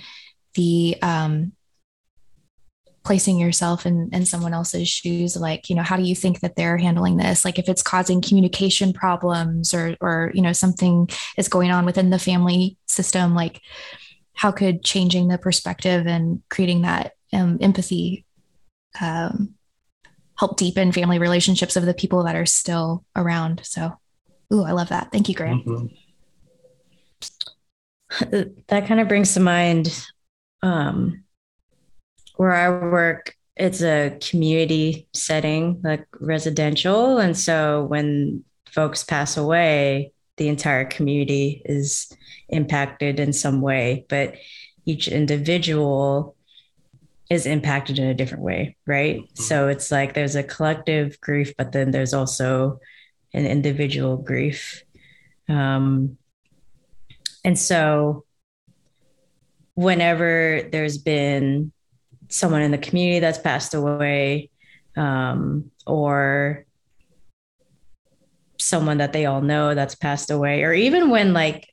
the 0.55 0.97
um, 1.01 1.53
placing 3.03 3.39
yourself 3.39 3.85
in, 3.85 4.09
in 4.13 4.25
someone 4.25 4.53
else's 4.53 4.87
shoes. 4.87 5.35
Like, 5.35 5.69
you 5.69 5.75
know, 5.75 5.81
how 5.83 5.97
do 5.97 6.03
you 6.03 6.15
think 6.15 6.41
that 6.41 6.55
they're 6.55 6.77
handling 6.77 7.17
this? 7.17 7.43
Like 7.43 7.57
if 7.57 7.67
it's 7.67 7.81
causing 7.81 8.21
communication 8.21 8.93
problems 8.93 9.73
or, 9.73 9.95
or, 10.01 10.31
you 10.33 10.41
know, 10.41 10.53
something 10.53 11.09
is 11.37 11.47
going 11.47 11.71
on 11.71 11.85
within 11.85 12.09
the 12.09 12.19
family 12.19 12.77
system, 12.87 13.33
like 13.33 13.61
how 14.33 14.51
could 14.51 14.83
changing 14.83 15.27
the 15.27 15.37
perspective 15.37 16.05
and 16.07 16.41
creating 16.49 16.83
that 16.83 17.13
um, 17.33 17.57
empathy 17.61 18.25
um, 18.99 19.55
help 20.37 20.57
deepen 20.57 20.91
family 20.91 21.19
relationships 21.19 21.75
of 21.75 21.85
the 21.85 21.93
people 21.93 22.23
that 22.23 22.35
are 22.35 22.45
still 22.45 23.05
around. 23.15 23.61
So, 23.63 23.93
ooh, 24.53 24.63
I 24.63 24.71
love 24.71 24.89
that. 24.89 25.11
Thank 25.11 25.29
you, 25.29 25.35
Grant. 25.35 25.65
Mhm. 25.65 25.89
that 28.67 28.87
kind 28.87 28.99
of 28.99 29.07
brings 29.07 29.33
to 29.33 29.39
mind 29.39 30.05
um, 30.61 31.23
where 32.35 32.53
I 32.53 32.69
work. 32.69 33.35
It's 33.55 33.81
a 33.81 34.17
community 34.21 35.07
setting, 35.13 35.81
like 35.83 36.05
residential. 36.19 37.19
And 37.19 37.37
so 37.37 37.83
when 37.83 38.43
folks 38.65 39.03
pass 39.03 39.37
away, 39.37 40.13
the 40.37 40.47
entire 40.47 40.85
community 40.85 41.61
is 41.65 42.11
impacted 42.49 43.19
in 43.19 43.33
some 43.33 43.61
way, 43.61 44.05
but 44.09 44.35
each 44.85 45.07
individual 45.07 46.35
is 47.29 47.45
impacted 47.45 47.99
in 47.99 48.07
a 48.07 48.13
different 48.13 48.43
way, 48.43 48.75
right? 48.85 49.21
So 49.35 49.67
it's 49.67 49.91
like 49.91 50.13
there's 50.13 50.35
a 50.35 50.43
collective 50.43 51.19
grief, 51.21 51.53
but 51.57 51.71
then 51.71 51.91
there's 51.91 52.13
also 52.13 52.79
an 53.33 53.45
individual 53.45 54.17
grief. 54.17 54.83
Um, 55.47 56.17
and 57.43 57.57
so, 57.57 58.25
whenever 59.75 60.67
there's 60.71 60.97
been 60.97 61.71
someone 62.29 62.61
in 62.61 62.71
the 62.71 62.77
community 62.77 63.19
that's 63.19 63.39
passed 63.39 63.73
away, 63.73 64.49
um, 64.95 65.71
or 65.87 66.65
someone 68.59 68.97
that 68.99 69.13
they 69.13 69.25
all 69.25 69.41
know 69.41 69.73
that's 69.73 69.95
passed 69.95 70.29
away, 70.31 70.63
or 70.63 70.73
even 70.73 71.09
when 71.09 71.33
like 71.33 71.67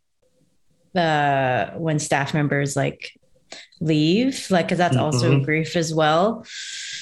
the 0.94 1.72
when 1.76 1.98
staff 1.98 2.32
members 2.34 2.76
like 2.76 3.12
leave, 3.80 4.50
like 4.50 4.66
because 4.66 4.78
that's 4.78 4.96
also 4.96 5.38
Mhm. 5.38 5.44
grief 5.44 5.76
as 5.76 5.94
well. 5.94 6.44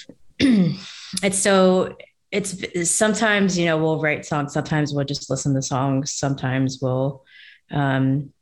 it's 0.38 1.38
so 1.38 1.96
it's 2.33 2.90
sometimes 2.90 3.57
you 3.57 3.64
know 3.64 3.79
we'll 3.79 4.00
write 4.00 4.26
songs 4.26 4.52
sometimes 4.52 4.92
we'll 4.92 5.05
just 5.05 5.31
listen 5.31 5.55
to 5.55 5.62
songs 5.62 6.12
sometimes 6.12 6.81
we'll 6.83 7.24
um 7.70 8.33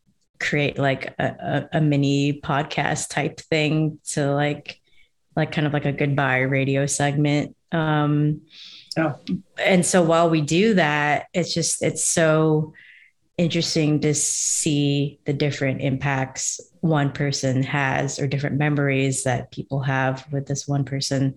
create 0.48 0.78
like 0.78 1.14
a, 1.18 1.24
a, 1.72 1.78
a 1.78 1.80
mini 1.80 2.40
podcast 2.40 3.08
type 3.10 3.40
thing 3.40 3.98
to 4.12 4.32
like 4.34 4.80
like 5.36 5.50
kind 5.52 5.66
of 5.66 5.72
like 5.72 5.86
a 5.86 5.92
goodbye 5.92 6.40
radio 6.40 6.86
segment. 6.86 7.56
Um 7.72 8.42
Yeah. 8.96 9.14
and 9.58 9.84
so 9.84 10.02
while 10.02 10.30
we 10.30 10.40
do 10.40 10.74
that 10.74 11.26
it's 11.32 11.52
just 11.54 11.82
it's 11.82 12.04
so 12.04 12.72
interesting 13.36 14.00
to 14.00 14.14
see 14.14 15.18
the 15.26 15.32
different 15.32 15.80
impacts 15.80 16.60
one 16.80 17.10
person 17.10 17.64
has 17.64 18.20
or 18.20 18.28
different 18.28 18.58
memories 18.58 19.24
that 19.24 19.50
people 19.50 19.80
have 19.80 20.24
with 20.32 20.46
this 20.46 20.68
one 20.68 20.84
person. 20.84 21.34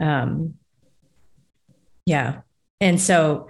Um 0.00 0.54
yeah. 2.06 2.40
And 2.80 3.00
so 3.00 3.48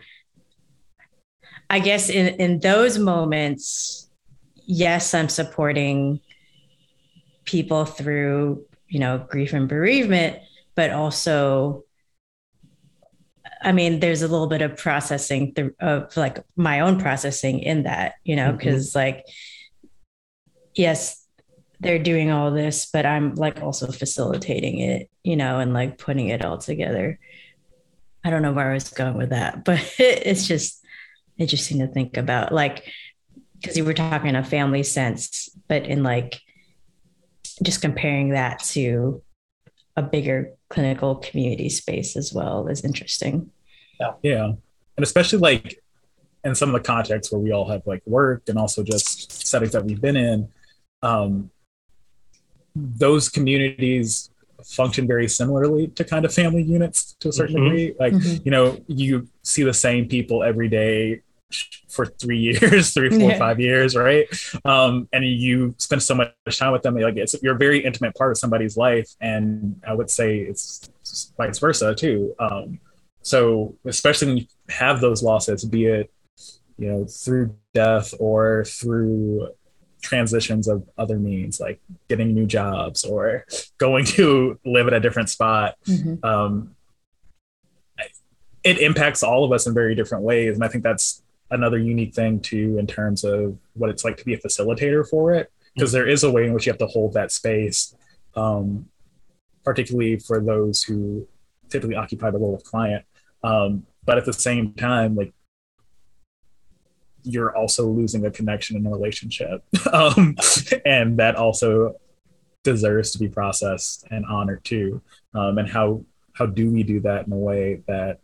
i 1.72 1.78
guess 1.78 2.10
in 2.10 2.26
in 2.40 2.58
those 2.60 2.98
moments 2.98 4.09
yes 4.70 5.14
i'm 5.14 5.28
supporting 5.28 6.20
people 7.44 7.84
through 7.84 8.64
you 8.88 9.00
know 9.00 9.18
grief 9.28 9.52
and 9.52 9.68
bereavement 9.68 10.38
but 10.76 10.90
also 10.90 11.82
i 13.62 13.72
mean 13.72 13.98
there's 13.98 14.22
a 14.22 14.28
little 14.28 14.46
bit 14.46 14.62
of 14.62 14.76
processing 14.76 15.52
through 15.54 15.74
of 15.80 16.16
like 16.16 16.38
my 16.54 16.78
own 16.78 17.00
processing 17.00 17.58
in 17.58 17.82
that 17.82 18.14
you 18.22 18.36
know 18.36 18.48
mm-hmm. 18.50 18.58
because 18.58 18.94
like 18.94 19.26
yes 20.76 21.26
they're 21.80 21.98
doing 21.98 22.30
all 22.30 22.52
this 22.52 22.88
but 22.92 23.04
i'm 23.04 23.34
like 23.34 23.60
also 23.62 23.90
facilitating 23.90 24.78
it 24.78 25.10
you 25.24 25.34
know 25.34 25.58
and 25.58 25.74
like 25.74 25.98
putting 25.98 26.28
it 26.28 26.44
all 26.44 26.58
together. 26.58 27.18
I 28.22 28.30
don't 28.30 28.42
know 28.42 28.52
where 28.52 28.70
i 28.70 28.74
was 28.74 28.90
going 28.90 29.16
with 29.16 29.30
that 29.30 29.64
but 29.64 29.80
it's 29.98 30.46
just 30.46 30.84
interesting 31.38 31.80
to 31.80 31.88
think 31.88 32.16
about 32.16 32.52
like 32.52 32.84
because 33.60 33.76
you 33.76 33.84
were 33.84 33.94
talking 33.94 34.28
in 34.28 34.36
a 34.36 34.44
family 34.44 34.82
sense 34.82 35.48
but 35.68 35.84
in 35.86 36.02
like 36.02 36.40
just 37.62 37.82
comparing 37.82 38.30
that 38.30 38.58
to 38.60 39.22
a 39.96 40.02
bigger 40.02 40.52
clinical 40.70 41.16
community 41.16 41.68
space 41.68 42.16
as 42.16 42.32
well 42.32 42.68
is 42.68 42.84
interesting. 42.84 43.50
Yeah. 43.98 44.12
Yeah. 44.22 44.44
And 44.96 45.02
especially 45.02 45.40
like 45.40 45.82
in 46.44 46.54
some 46.54 46.74
of 46.74 46.80
the 46.80 46.86
contexts 46.86 47.30
where 47.32 47.40
we 47.40 47.52
all 47.52 47.68
have 47.68 47.82
like 47.86 48.02
worked 48.06 48.48
and 48.48 48.58
also 48.58 48.82
just 48.82 49.30
settings 49.46 49.72
that 49.72 49.84
we've 49.84 50.00
been 50.00 50.16
in, 50.16 50.48
um, 51.02 51.50
those 52.74 53.28
communities 53.28 54.30
function 54.64 55.06
very 55.06 55.28
similarly 55.28 55.88
to 55.88 56.04
kind 56.04 56.24
of 56.24 56.32
family 56.32 56.62
units 56.62 57.14
to 57.20 57.28
a 57.28 57.32
certain 57.32 57.56
Mhm. 57.56 57.64
degree. 57.64 57.94
Like, 57.98 58.12
Mhm. 58.14 58.44
you 58.44 58.50
know, 58.50 58.80
you 58.86 59.28
see 59.42 59.64
the 59.64 59.74
same 59.74 60.06
people 60.08 60.42
every 60.44 60.68
day 60.68 61.20
for 61.88 62.06
three 62.06 62.38
years, 62.38 62.90
three, 62.94 63.10
four, 63.10 63.30
Yeah. 63.30 63.38
five 63.38 63.58
years, 63.60 63.96
right? 63.96 64.26
Um, 64.64 65.08
and 65.12 65.24
you 65.24 65.74
spend 65.78 66.02
so 66.02 66.14
much 66.14 66.32
time 66.58 66.72
with 66.72 66.82
them. 66.82 66.94
Like, 66.96 67.16
it's 67.16 67.34
you're 67.42 67.54
a 67.54 67.58
very 67.58 67.84
intimate 67.84 68.14
part 68.14 68.30
of 68.30 68.38
somebody's 68.38 68.76
life, 68.76 69.08
and 69.20 69.80
I 69.86 69.92
would 69.94 70.10
say 70.10 70.38
it's 70.38 70.88
vice 71.36 71.58
versa 71.58 71.94
too. 71.94 72.34
Um, 72.38 72.78
so, 73.22 73.74
especially 73.84 74.28
when 74.28 74.36
you 74.38 74.46
have 74.68 75.00
those 75.00 75.22
losses, 75.22 75.64
be 75.64 75.86
it 75.86 76.10
you 76.78 76.88
know 76.90 77.04
through 77.04 77.54
death 77.74 78.14
or 78.18 78.64
through 78.64 79.48
transitions 80.02 80.66
of 80.66 80.88
other 80.96 81.18
means 81.18 81.60
like 81.60 81.78
getting 82.08 82.32
new 82.32 82.46
jobs 82.46 83.04
or 83.04 83.44
going 83.76 84.02
to 84.06 84.58
live 84.64 84.86
at 84.86 84.94
a 84.94 85.00
different 85.00 85.28
spot 85.28 85.74
Mhm. 85.86 86.24
um, 86.24 86.74
it 88.64 88.78
impacts 88.78 89.22
all 89.22 89.44
of 89.44 89.52
us 89.52 89.66
in 89.66 89.74
very 89.74 89.94
different 89.94 90.24
ways 90.24 90.54
and 90.54 90.64
i 90.64 90.68
think 90.68 90.82
that's 90.82 91.22
another 91.50 91.78
unique 91.78 92.14
thing 92.14 92.40
too 92.40 92.76
in 92.78 92.86
terms 92.86 93.24
of 93.24 93.56
what 93.74 93.90
it's 93.90 94.04
like 94.04 94.16
to 94.16 94.24
be 94.24 94.34
a 94.34 94.38
facilitator 94.38 95.08
for 95.08 95.34
it 95.34 95.52
because 95.74 95.92
there 95.92 96.08
is 96.08 96.24
a 96.24 96.30
way 96.30 96.44
in 96.44 96.52
which 96.52 96.66
you 96.66 96.72
have 96.72 96.78
to 96.78 96.86
hold 96.86 97.12
that 97.12 97.32
space 97.32 97.94
um, 98.36 98.86
particularly 99.64 100.18
for 100.18 100.40
those 100.40 100.82
who 100.82 101.26
typically 101.68 101.96
occupy 101.96 102.30
the 102.30 102.38
role 102.38 102.54
of 102.54 102.64
client. 102.64 103.04
Um, 103.42 103.86
but 104.04 104.18
at 104.18 104.24
the 104.24 104.32
same 104.32 104.74
time 104.74 105.14
like 105.14 105.32
you're 107.22 107.54
also 107.54 107.86
losing 107.86 108.24
a 108.24 108.30
connection 108.30 108.76
in 108.76 108.86
a 108.86 108.90
relationship 108.90 109.62
um, 109.92 110.36
and 110.84 111.18
that 111.18 111.36
also 111.36 111.94
deserves 112.62 113.12
to 113.12 113.18
be 113.18 113.28
processed 113.28 114.04
and 114.10 114.24
honored 114.26 114.64
too. 114.64 115.00
Um, 115.34 115.58
and 115.58 115.68
how 115.68 116.04
how 116.34 116.46
do 116.46 116.70
we 116.70 116.82
do 116.82 117.00
that 117.00 117.26
in 117.26 117.32
a 117.32 117.36
way 117.36 117.82
that 117.86 118.20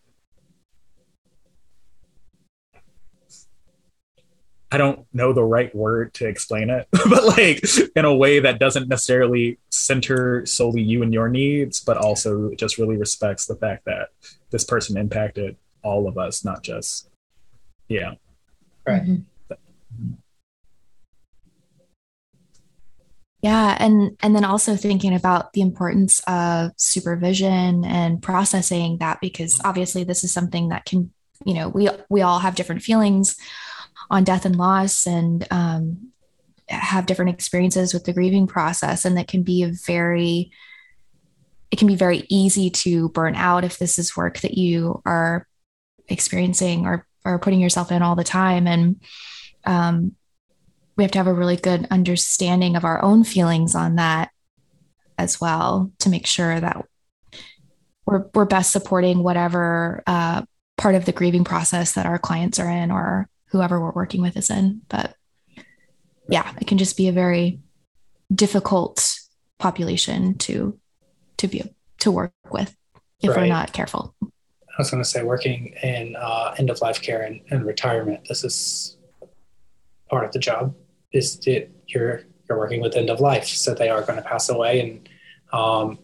I 4.71 4.79
don't 4.79 5.07
know 5.13 5.33
the 5.33 5.45
right 5.45 5.73
word 5.75 6.13
to 6.15 6.27
explain 6.27 6.71
it, 6.71 6.89
but 7.09 7.25
like 7.25 7.63
in 7.95 8.05
a 8.05 8.15
way 8.15 8.41
that 8.41 8.59
doesn't 8.59 8.89
necessarily 8.89 9.59
center 9.71 10.45
solely 10.45 10.83
you 10.83 11.03
and 11.03 11.15
your 11.15 11.29
needs, 11.29 11.81
but 11.81 11.97
also 11.97 12.53
just 12.55 12.79
really 12.79 12.97
respects 12.97 13.47
the 13.47 13.57
fact 13.57 13.85
that 13.85 14.09
this 14.51 14.65
person 14.65 14.97
impacted 14.97 15.57
all 15.83 16.09
of 16.09 16.19
us, 16.19 16.45
not 16.45 16.63
just, 16.63 17.09
yeah. 17.89 18.15
Right. 18.87 19.03
Mhm. 19.03 19.25
Yeah, 23.43 23.77
and 23.79 24.17
and 24.23 24.35
then 24.35 24.45
also 24.45 24.75
thinking 24.75 25.15
about 25.15 25.53
the 25.53 25.61
importance 25.61 26.21
of 26.27 26.73
supervision 26.77 27.85
and 27.85 28.21
processing 28.21 28.99
that 28.99 29.21
because 29.21 29.61
obviously 29.65 30.03
this 30.03 30.25
is 30.25 30.33
something 30.33 30.71
that 30.71 30.85
can, 30.85 31.13
you 31.45 31.55
know, 31.55 31.69
we 31.69 31.89
we 32.09 32.23
all 32.23 32.41
have 32.41 32.57
different 32.57 32.83
feelings 32.83 33.37
on 34.11 34.25
death 34.25 34.45
and 34.45 34.57
loss 34.57 35.07
and 35.07 35.47
um, 35.51 36.13
have 36.69 37.07
different 37.07 37.31
experiences 37.31 37.95
with 37.95 38.05
the 38.05 38.13
grieving 38.13 38.47
process, 38.47 39.05
and 39.05 39.17
that 39.17 39.29
can 39.29 39.43
be 39.43 39.63
a 39.63 39.73
very 39.87 40.51
it 41.71 41.79
can 41.79 41.89
be 41.89 41.97
very 41.97 42.25
easy 42.29 42.71
to 42.71 43.09
burn 43.09 43.35
out 43.35 43.65
if 43.65 43.79
this 43.79 43.99
is 43.99 44.17
work 44.17 44.39
that 44.39 44.57
you 44.57 45.03
are 45.05 45.47
experiencing 46.09 46.87
or 46.87 47.07
or 47.25 47.39
putting 47.39 47.61
yourself 47.61 47.91
in 47.91 48.03
all 48.03 48.15
the 48.15 48.25
time. 48.25 48.67
And 48.67 49.01
um, 49.65 50.15
we 50.97 51.05
have 51.05 51.11
to 51.13 51.19
have 51.19 51.27
a 51.27 51.35
really 51.35 51.57
good 51.57 51.87
understanding 51.91 52.77
of 52.77 52.85
our 52.85 53.03
own 53.03 53.25
feelings 53.25 53.75
on 53.75 53.97
that 53.97 54.31
as 55.19 55.41
well 55.41 55.91
to 55.99 56.09
make 56.09 56.27
sure 56.27 56.59
that 56.61 56.85
we're, 58.07 58.27
we're 58.33 58.45
best 58.45 58.71
supporting 58.71 59.23
whatever 59.23 60.03
uh, 60.07 60.43
part 60.77 60.95
of 60.95 61.05
the 61.05 61.13
grieving 61.13 61.45
process 61.45 61.93
that 61.93 62.07
our 62.07 62.19
clients 62.19 62.59
are 62.59 62.71
in 62.71 62.91
or 62.91 63.29
whoever 63.51 63.81
we're 63.81 63.93
working 63.93 64.23
with 64.23 64.37
is 64.37 64.51
in 64.51 64.81
but 64.89 65.15
yeah 66.29 66.53
it 66.61 66.67
can 66.67 66.79
just 66.79 66.97
be 66.97 67.09
a 67.09 67.13
very 67.13 67.61
difficult 68.35 69.19
population 69.59 70.37
to 70.37 70.79
to 71.37 71.47
be 71.47 71.63
to 71.99 72.11
work 72.11 72.33
with 72.51 72.75
if 73.23 73.35
we're 73.35 73.47
not 73.47 73.73
careful 73.73 74.15
I 74.77 74.83
was 74.83 74.91
going 74.91 75.03
to 75.03 75.09
say, 75.09 75.23
working 75.23 75.75
in 75.83 76.17
uh, 76.17 76.55
end 76.59 76.69
of 76.69 76.83
life 76.83 77.01
care 77.01 77.23
and, 77.23 77.41
and 77.51 77.65
retirement, 77.65 78.29
this 78.29 78.45
is 78.45 78.99
part 80.11 80.27
of 80.27 80.33
the 80.33 80.39
job. 80.39 80.75
Is 81.13 81.39
that 81.41 81.71
you're 81.87 82.25
you're 82.47 82.59
working 82.59 82.83
with 82.83 82.95
end 82.95 83.09
of 83.09 83.21
life, 83.21 83.47
so 83.47 83.75
they 83.75 83.89
are 83.89 84.03
going 84.03 84.17
to 84.17 84.29
pass 84.29 84.51
away. 84.51 84.81
And 84.81 85.09
um, 85.51 85.99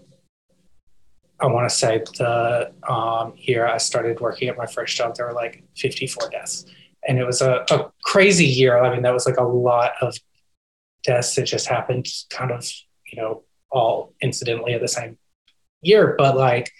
I 1.38 1.46
want 1.46 1.68
to 1.68 1.74
say 1.74 1.98
the 2.16 2.72
um, 2.88 3.34
year 3.36 3.66
I 3.66 3.76
started 3.76 4.20
working 4.20 4.48
at 4.48 4.56
my 4.56 4.66
first 4.66 4.96
job, 4.96 5.16
there 5.16 5.26
were 5.26 5.34
like 5.34 5.64
54 5.76 6.30
deaths, 6.30 6.64
and 7.06 7.18
it 7.18 7.24
was 7.24 7.40
a, 7.40 7.64
a 7.70 7.90
crazy 8.04 8.46
year. 8.46 8.82
I 8.82 8.92
mean, 8.92 9.02
that 9.02 9.14
was 9.14 9.26
like 9.26 9.38
a 9.38 9.44
lot 9.44 9.92
of 10.00 10.16
deaths 11.04 11.34
that 11.34 11.44
just 11.44 11.66
happened, 11.66 12.06
kind 12.30 12.50
of 12.50 12.68
you 13.12 13.20
know, 13.20 13.42
all 13.70 14.14
incidentally 14.20 14.74
at 14.74 14.80
the 14.80 14.88
same 14.88 15.18
year, 15.82 16.14
but 16.16 16.36
like 16.36 16.70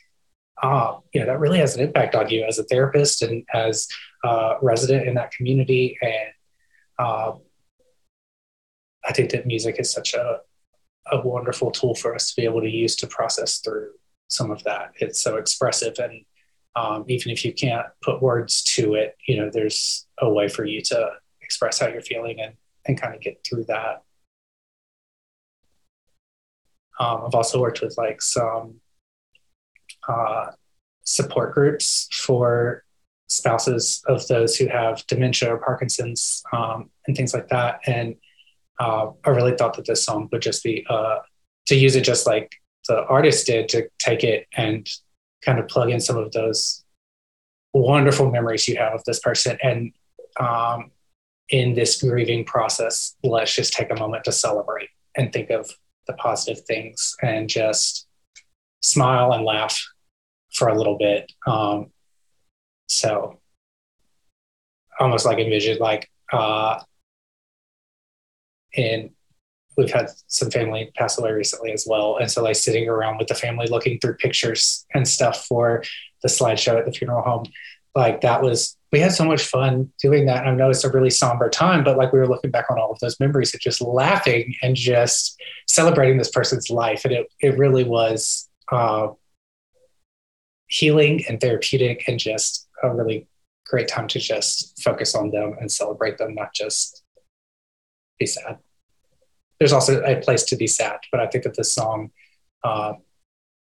uh, 0.63 0.99
you 1.13 1.21
know, 1.21 1.27
that 1.27 1.41
really 1.41 1.59
has 1.59 1.75
an 1.75 1.83
impact 1.83 2.15
on 2.15 2.31
you 2.31 2.45
as 2.45 2.59
a 2.59 2.65
therapist 2.65 3.23
and 3.23 3.45
as 3.53 3.89
a 4.25 4.55
resident 4.63 5.09
in 5.09 5.15
that 5.15 5.33
community. 5.33 5.99
And 6.01 6.31
uh, 6.99 7.33
I 9.05 9.13
think 9.13 9.31
that 9.31 9.47
music 9.47 9.77
is 9.81 9.91
such 9.91 10.15
a, 10.15 10.39
a 11.11 11.21
wonderful 11.21 11.73
tool 11.73 11.97
for 11.97 12.15
us 12.15 12.31
to 12.31 12.41
be 12.41 12.45
able 12.45 12.61
to 12.61 12.71
use 12.71 12.95
to 12.97 13.09
process 13.09 13.59
through 13.59 13.91
some 14.29 14.53
of 14.53 14.63
that. 14.63 14.93
It's 15.01 15.21
so 15.21 15.37
expressive. 15.37 15.97
And 15.99 16.25
um, 16.75 17.05
even 17.09 17.31
if 17.33 17.45
you 17.45 17.53
can't 17.53 17.87
put 18.03 18.23
words 18.23 18.63
to 18.63 18.95
it, 18.95 19.17
you 19.27 19.37
know, 19.37 19.51
there's 19.51 20.07
a 20.19 20.31
way 20.31 20.49
for 20.49 20.65
you 20.65 20.81
to 20.83 21.11
express 21.43 21.79
how 21.81 21.89
you're 21.89 22.01
feeling 22.01 22.41
and, 22.41 22.55
and 22.87 23.01
kind 23.01 23.15
of 23.15 23.21
get 23.21 23.45
through 23.45 23.65
that. 23.65 24.03
Um, 26.99 27.25
I've 27.27 27.35
also 27.35 27.61
worked 27.61 27.81
with 27.83 27.97
like 27.99 28.23
some 28.23 28.81
uh, 30.09 30.47
support 31.05 31.55
groups 31.55 32.09
for 32.13 32.85
spouses 33.29 34.03
of 34.07 34.27
those 34.29 34.57
who 34.57 34.67
have 34.69 35.07
dementia 35.07 35.55
or 35.55 35.59
Parkinson's 35.59 36.43
um, 36.53 36.91
and 37.07 37.17
things 37.17 37.35
like 37.35 37.49
that. 37.49 37.81
And 37.87 38.17
uh, 38.79 39.11
I 39.25 39.31
really 39.31 39.57
thought 39.57 39.75
that 39.75 39.87
this 39.87 40.05
song 40.05 40.29
would 40.33 40.43
just 40.43 40.63
be 40.63 40.87
uh, 40.89 41.19
to 41.67 41.75
use 41.75 41.97
it 41.97 42.05
just 42.05 42.27
like 42.27 42.53
the 42.89 43.05
artist 43.05 43.47
did 43.47 43.69
to 43.71 43.89
take 43.99 44.25
it 44.25 44.47
and 44.57 44.89
kind 45.45 45.59
of 45.59 45.69
plug 45.69 45.91
in 45.91 46.01
some 46.01 46.17
of 46.17 46.33
those 46.33 46.85
wonderful 47.75 48.31
memories 48.31 48.69
you 48.69 48.77
have 48.77 48.95
of 48.95 49.05
this 49.05 49.21
person. 49.21 49.59
And 49.63 49.93
um, 50.39 50.91
in 51.49 51.75
this 51.75 52.01
grieving 52.01 52.45
process, 52.45 53.17
let's 53.23 53.55
just 53.55 53.73
take 53.73 53.91
a 53.91 53.99
moment 53.99 54.25
to 54.25 54.33
celebrate 54.33 54.89
and 55.17 55.33
think 55.33 55.51
of 55.51 55.71
the 56.07 56.15
positive 56.15 56.65
things 56.65 57.15
and 57.23 57.49
just 57.49 58.07
smile 58.81 59.33
and 59.33 59.45
laugh 59.45 59.81
for 60.55 60.69
a 60.69 60.77
little 60.77 60.99
bit. 60.99 61.31
Um, 61.47 61.91
so 62.89 63.41
almost 64.99 65.25
like 65.25 65.39
envision 65.39 65.79
like 65.79 66.11
uh, 66.33 66.81
and 68.77 69.11
we've 69.77 69.91
had 69.91 70.09
some 70.27 70.51
family 70.51 70.91
pass 70.97 71.19
away 71.19 71.33
recently 71.33 71.73
as 71.73 71.87
well. 71.89 72.17
And 72.19 72.31
so 72.31 72.43
like 72.43 72.57
sitting 72.57 72.89
around 72.89 73.19
with 73.19 73.29
the 73.29 73.35
family 73.35 73.67
looking 73.67 73.99
through 73.99 74.17
pictures 74.17 74.87
and 74.95 75.07
stuff 75.07 75.47
for 75.47 75.83
the 76.23 76.29
slideshow 76.29 76.79
at 76.79 76.87
the 76.87 76.93
funeral 76.93 77.23
home, 77.23 77.45
like 77.95 78.21
that 78.23 78.43
was 78.43 78.77
we 78.91 79.01
had 79.01 79.13
so 79.13 79.25
much 79.25 79.43
fun 79.43 79.91
doing 80.01 80.27
that. 80.27 80.41
And 80.41 80.51
I 80.51 80.55
know 80.55 80.69
it's 80.69 80.85
a 80.85 80.91
really 80.91 81.11
somber 81.11 81.49
time, 81.49 81.83
but 81.83 81.97
like 81.97 82.13
we 82.13 82.19
were 82.19 82.29
looking 82.29 82.51
back 82.51 82.71
on 82.71 82.79
all 82.79 82.93
of 82.93 82.99
those 83.01 83.19
memories 83.19 83.55
and 83.55 83.61
just 83.61 83.81
laughing 83.81 84.55
and 84.63 84.77
just 84.77 85.41
celebrating 85.67 86.19
this 86.19 86.31
person's 86.31 86.69
life. 86.69 87.05
And 87.05 87.15
it 87.15 87.27
it 87.41 87.59
really 87.59 87.85
was 87.85 88.49
uh, 88.71 89.09
healing 90.67 91.25
and 91.29 91.41
therapeutic 91.41 92.05
and 92.07 92.19
just 92.19 92.69
a 92.83 92.95
really 92.95 93.27
great 93.67 93.89
time 93.89 94.09
to 94.09 94.19
just 94.19 94.83
focus 94.83 95.15
on 95.15 95.31
them 95.31 95.55
and 95.59 95.73
celebrate 95.73 96.19
them, 96.19 96.35
not 96.35 96.53
just 96.55 97.03
be 98.19 98.27
sad. 98.27 98.59
There's 99.63 99.73
also 99.73 100.03
a 100.03 100.17
place 100.17 100.43
to 100.47 100.57
be 100.57 100.67
sad, 100.67 100.99
but 101.13 101.21
I 101.21 101.29
think 101.29 101.45
that 101.45 101.57
this 101.57 101.73
song 101.73 102.11
uh, 102.65 102.95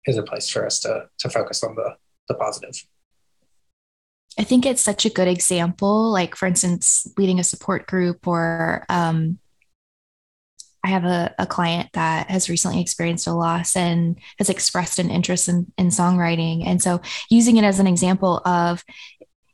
is 0.06 0.16
a 0.16 0.22
place 0.22 0.48
for 0.48 0.64
us 0.64 0.78
to 0.80 1.08
to 1.18 1.28
focus 1.28 1.64
on 1.64 1.74
the 1.74 1.96
the 2.28 2.34
positive. 2.34 2.86
I 4.38 4.44
think 4.44 4.64
it's 4.64 4.80
such 4.80 5.06
a 5.06 5.10
good 5.10 5.26
example. 5.26 6.12
Like, 6.12 6.36
for 6.36 6.46
instance, 6.46 7.12
leading 7.18 7.40
a 7.40 7.42
support 7.42 7.88
group 7.88 8.28
or 8.28 8.86
um, 8.88 9.40
I 10.84 10.90
have 10.90 11.04
a, 11.04 11.34
a 11.36 11.46
client 11.46 11.88
that 11.94 12.30
has 12.30 12.48
recently 12.48 12.80
experienced 12.80 13.26
a 13.26 13.32
loss 13.32 13.74
and 13.74 14.20
has 14.38 14.50
expressed 14.50 15.00
an 15.00 15.10
interest 15.10 15.48
in, 15.48 15.72
in 15.76 15.88
songwriting. 15.88 16.64
And 16.64 16.80
so 16.80 17.00
using 17.28 17.56
it 17.56 17.64
as 17.64 17.80
an 17.80 17.88
example 17.88 18.40
of, 18.44 18.84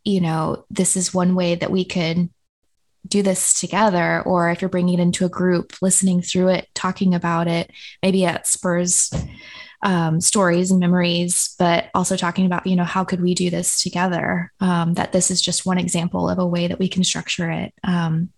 you 0.04 0.20
know, 0.20 0.66
this 0.68 0.94
is 0.94 1.14
one 1.14 1.34
way 1.34 1.54
that 1.54 1.70
we 1.70 1.86
could 1.86 2.28
do 3.06 3.22
this 3.22 3.58
together. 3.58 4.22
Or 4.22 4.50
if 4.50 4.62
you're 4.62 4.68
bringing 4.68 4.98
it 4.98 5.02
into 5.02 5.24
a 5.24 5.30
group, 5.30 5.74
listening 5.82 6.22
through 6.22 6.48
it, 6.48 6.68
talking 6.74 7.14
about 7.14 7.48
it, 7.48 7.70
maybe 8.02 8.24
it 8.24 8.46
spurs 8.46 9.12
um, 9.82 10.20
stories 10.20 10.70
and 10.70 10.80
memories, 10.80 11.54
but 11.58 11.90
also 11.94 12.16
talking 12.16 12.46
about, 12.46 12.66
you 12.66 12.74
know, 12.74 12.84
how 12.84 13.04
could 13.04 13.20
we 13.20 13.34
do 13.34 13.50
this 13.50 13.82
together? 13.82 14.50
Um, 14.60 14.94
that 14.94 15.12
this 15.12 15.30
is 15.30 15.42
just 15.42 15.66
one 15.66 15.78
example 15.78 16.28
of 16.28 16.38
a 16.38 16.46
way 16.46 16.66
that 16.66 16.78
we 16.78 16.88
can 16.88 17.04
structure 17.04 17.50
it. 17.50 17.74
Um, 17.84 18.30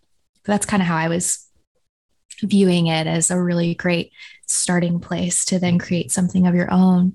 that's 0.44 0.66
kind 0.66 0.82
of 0.82 0.88
how 0.88 0.96
I 0.96 1.08
was 1.08 1.46
viewing 2.42 2.88
it 2.88 3.06
as 3.06 3.30
a 3.30 3.40
really 3.40 3.74
great 3.74 4.12
starting 4.46 5.00
place 5.00 5.44
to 5.46 5.58
then 5.58 5.78
create 5.78 6.10
something 6.10 6.46
of 6.46 6.54
your 6.54 6.72
own 6.72 7.14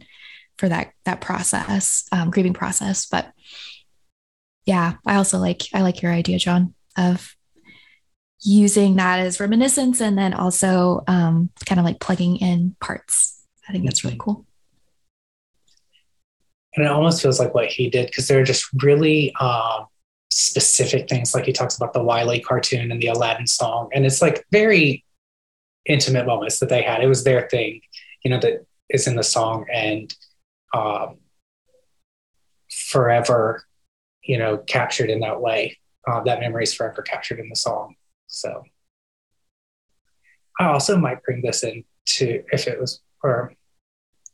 for 0.58 0.70
that 0.70 0.94
that 1.06 1.22
process, 1.22 2.08
um, 2.12 2.30
grieving 2.32 2.54
process. 2.54 3.06
But 3.06 3.32
yeah, 4.66 4.94
I 5.06 5.16
also 5.16 5.40
like 5.40 5.64
I 5.74 5.82
like 5.82 6.02
your 6.02 6.12
idea, 6.12 6.40
John, 6.40 6.74
of 6.98 7.36
using 8.44 8.96
that 8.96 9.20
as 9.20 9.40
reminiscence 9.40 10.02
and 10.02 10.18
then 10.18 10.34
also 10.34 11.04
um, 11.08 11.50
kind 11.66 11.80
of 11.80 11.86
like 11.86 12.00
plugging 12.00 12.38
in 12.38 12.76
parts. 12.80 13.44
I 13.68 13.72
think 13.72 13.86
that's 13.86 14.04
really 14.04 14.18
cool. 14.20 14.46
and 16.76 16.86
it 16.86 16.92
almost 16.92 17.22
feels 17.22 17.40
like 17.40 17.54
what 17.54 17.68
he 17.68 17.90
did 17.90 18.08
because 18.08 18.28
they're 18.28 18.44
just 18.44 18.66
really 18.82 19.34
um, 19.40 19.86
specific 20.30 21.10
things 21.10 21.34
like 21.36 21.46
he 21.46 21.52
talks 21.52 21.76
about 21.76 21.94
the 21.94 22.04
wiley 22.04 22.40
cartoon 22.40 22.92
and 22.92 23.02
the 23.02 23.08
aladdin 23.08 23.48
song 23.48 23.90
and 23.94 24.06
it's 24.06 24.22
like 24.22 24.46
very 24.52 25.04
intimate 25.86 26.26
moments 26.26 26.60
that 26.60 26.70
they 26.70 26.82
had 26.82 27.04
it 27.04 27.08
was 27.08 27.24
their 27.24 27.50
thing 27.50 27.82
you 28.24 28.32
know 28.32 28.40
that 28.40 28.66
is 28.90 29.08
in 29.08 29.16
the 29.16 29.24
song 29.24 29.66
and 29.72 30.16
um, 30.74 31.18
forever 32.70 33.64
you 34.24 34.38
know 34.38 34.58
captured 34.58 35.10
in 35.10 35.20
that 35.20 35.42
way 35.42 35.78
uh, 36.08 36.22
that 36.24 36.40
memory 36.40 36.64
is 36.64 36.74
forever 36.74 37.02
captured 37.02 37.40
in 37.40 37.50
the 37.50 37.56
song 37.56 37.96
so 38.32 38.64
i 40.60 40.66
also 40.66 40.98
might 40.98 41.22
bring 41.24 41.42
this 41.42 41.64
in 41.64 41.84
to 42.06 42.44
if 42.52 42.68
it 42.68 42.80
was 42.80 43.02
or 43.24 43.54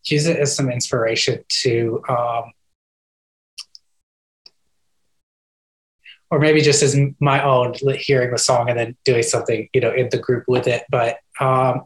use 0.06 0.28
it 0.28 0.38
as 0.38 0.56
some 0.56 0.72
inspiration 0.72 1.44
to 1.50 2.02
um, 2.08 2.52
or 6.30 6.40
maybe 6.40 6.62
just 6.62 6.84
as 6.84 6.98
my 7.20 7.44
own 7.44 7.74
hearing 7.98 8.32
the 8.32 8.38
song 8.38 8.70
and 8.70 8.78
then 8.78 8.98
doing 9.06 9.24
something 9.24 9.70
you 9.74 9.82
know 9.82 9.92
in 9.92 10.10
the 10.10 10.18
group 10.18 10.44
with 10.48 10.68
it. 10.68 10.84
But 10.90 11.18
um, 11.40 11.84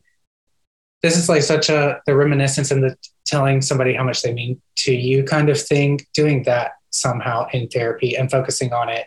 this 1.03 1.17
is 1.17 1.29
like 1.29 1.43
such 1.43 1.69
a 1.69 2.01
the 2.05 2.15
reminiscence 2.15 2.71
and 2.71 2.83
the 2.83 2.95
telling 3.25 3.61
somebody 3.61 3.93
how 3.93 4.03
much 4.03 4.21
they 4.21 4.33
mean 4.33 4.61
to 4.77 4.93
you 4.93 5.23
kind 5.23 5.49
of 5.49 5.61
thing 5.61 5.99
doing 6.13 6.43
that 6.43 6.71
somehow 6.89 7.47
in 7.53 7.67
therapy 7.69 8.17
and 8.17 8.29
focusing 8.29 8.73
on 8.73 8.89
it 8.89 9.05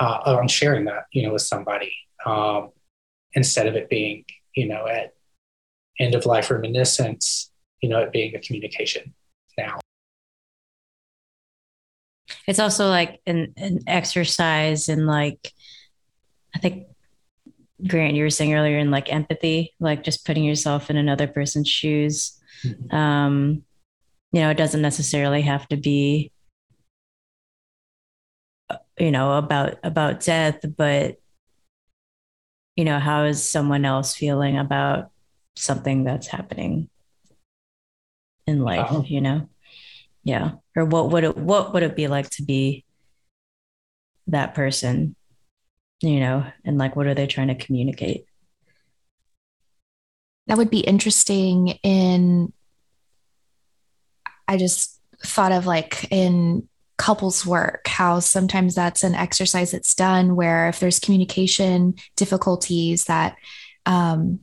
uh, 0.00 0.20
on 0.24 0.48
sharing 0.48 0.86
that 0.86 1.04
you 1.12 1.22
know 1.22 1.32
with 1.32 1.42
somebody 1.42 1.92
um, 2.26 2.70
instead 3.34 3.66
of 3.66 3.74
it 3.74 3.88
being 3.88 4.24
you 4.54 4.66
know 4.66 4.86
at 4.86 5.14
end 6.00 6.14
of 6.14 6.26
life 6.26 6.50
reminiscence 6.50 7.50
you 7.80 7.88
know 7.88 8.00
it 8.00 8.12
being 8.12 8.34
a 8.34 8.40
communication 8.40 9.14
now 9.56 9.78
It's 12.46 12.58
also 12.58 12.88
like 12.88 13.20
an, 13.26 13.54
an 13.56 13.80
exercise 13.86 14.88
in 14.88 15.06
like, 15.06 15.52
I 16.54 16.58
think 16.58 16.86
Grant, 17.86 18.14
you 18.14 18.22
were 18.22 18.30
saying 18.30 18.54
earlier 18.54 18.78
in 18.78 18.90
like 18.90 19.12
empathy, 19.12 19.74
like 19.80 20.04
just 20.04 20.24
putting 20.24 20.44
yourself 20.44 20.90
in 20.90 20.96
another 20.96 21.26
person's 21.26 21.68
shoes. 21.68 22.38
Mhm. 22.62 22.92
Um, 22.92 23.62
you 24.32 24.40
know, 24.40 24.50
it 24.50 24.56
doesn't 24.56 24.82
necessarily 24.82 25.42
have 25.42 25.68
to 25.68 25.76
be, 25.76 26.32
you 28.98 29.10
know, 29.10 29.36
about 29.38 29.78
about 29.82 30.20
death, 30.20 30.64
but 30.76 31.20
you 32.76 32.84
know, 32.84 32.98
how 32.98 33.24
is 33.24 33.48
someone 33.48 33.84
else 33.84 34.14
feeling 34.14 34.58
about 34.58 35.10
something 35.56 36.04
that's 36.04 36.26
happening 36.26 36.88
in 38.46 38.56
uh-huh. 38.56 38.64
life? 38.64 38.86
Oh. 38.90 39.04
You 39.06 39.20
know, 39.20 39.48
yeah, 40.22 40.52
or 40.76 40.84
what 40.84 41.10
would 41.10 41.24
it 41.24 41.36
what 41.36 41.72
would 41.72 41.82
it 41.82 41.96
be 41.96 42.08
like 42.08 42.30
to 42.30 42.42
be 42.42 42.84
that 44.26 44.54
person? 44.54 45.16
You 46.00 46.20
know, 46.20 46.46
and 46.64 46.76
like, 46.76 46.96
what 46.96 47.06
are 47.06 47.14
they 47.14 47.26
trying 47.26 47.48
to 47.48 47.54
communicate? 47.54 48.26
that 50.46 50.58
would 50.58 50.70
be 50.70 50.80
interesting 50.80 51.68
in 51.82 52.52
i 54.48 54.56
just 54.56 55.00
thought 55.24 55.52
of 55.52 55.66
like 55.66 56.06
in 56.10 56.68
couples 57.04 57.44
work 57.44 57.86
how 57.86 58.18
sometimes 58.18 58.74
that's 58.74 59.04
an 59.04 59.14
exercise 59.14 59.72
that's 59.72 59.94
done 59.94 60.36
where 60.36 60.68
if 60.70 60.80
there's 60.80 60.98
communication 60.98 61.94
difficulties 62.16 63.04
that 63.04 63.36
um, 63.84 64.40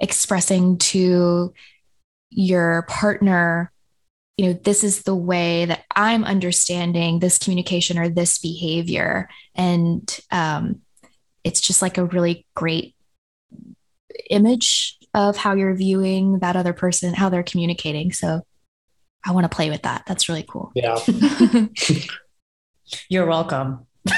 expressing 0.00 0.76
to 0.76 1.54
your 2.30 2.82
partner 2.88 3.70
you 4.36 4.46
know 4.46 4.52
this 4.54 4.82
is 4.82 5.02
the 5.02 5.14
way 5.14 5.66
that 5.66 5.84
i'm 5.94 6.24
understanding 6.24 7.20
this 7.20 7.38
communication 7.38 7.96
or 7.96 8.08
this 8.08 8.38
behavior 8.38 9.28
and 9.54 10.18
um, 10.32 10.80
it's 11.44 11.60
just 11.60 11.80
like 11.80 11.96
a 11.96 12.04
really 12.06 12.44
great 12.56 12.96
image 14.30 14.98
of 15.14 15.36
how 15.36 15.54
you're 15.54 15.74
viewing 15.74 16.38
that 16.40 16.56
other 16.56 16.72
person, 16.72 17.14
how 17.14 17.28
they're 17.28 17.42
communicating. 17.42 18.12
So 18.12 18.42
I 19.24 19.32
want 19.32 19.44
to 19.50 19.54
play 19.54 19.70
with 19.70 19.82
that. 19.82 20.04
That's 20.06 20.28
really 20.28 20.44
cool. 20.48 20.72
yeah 20.74 20.98
You're 23.08 23.26
welcome. 23.26 23.86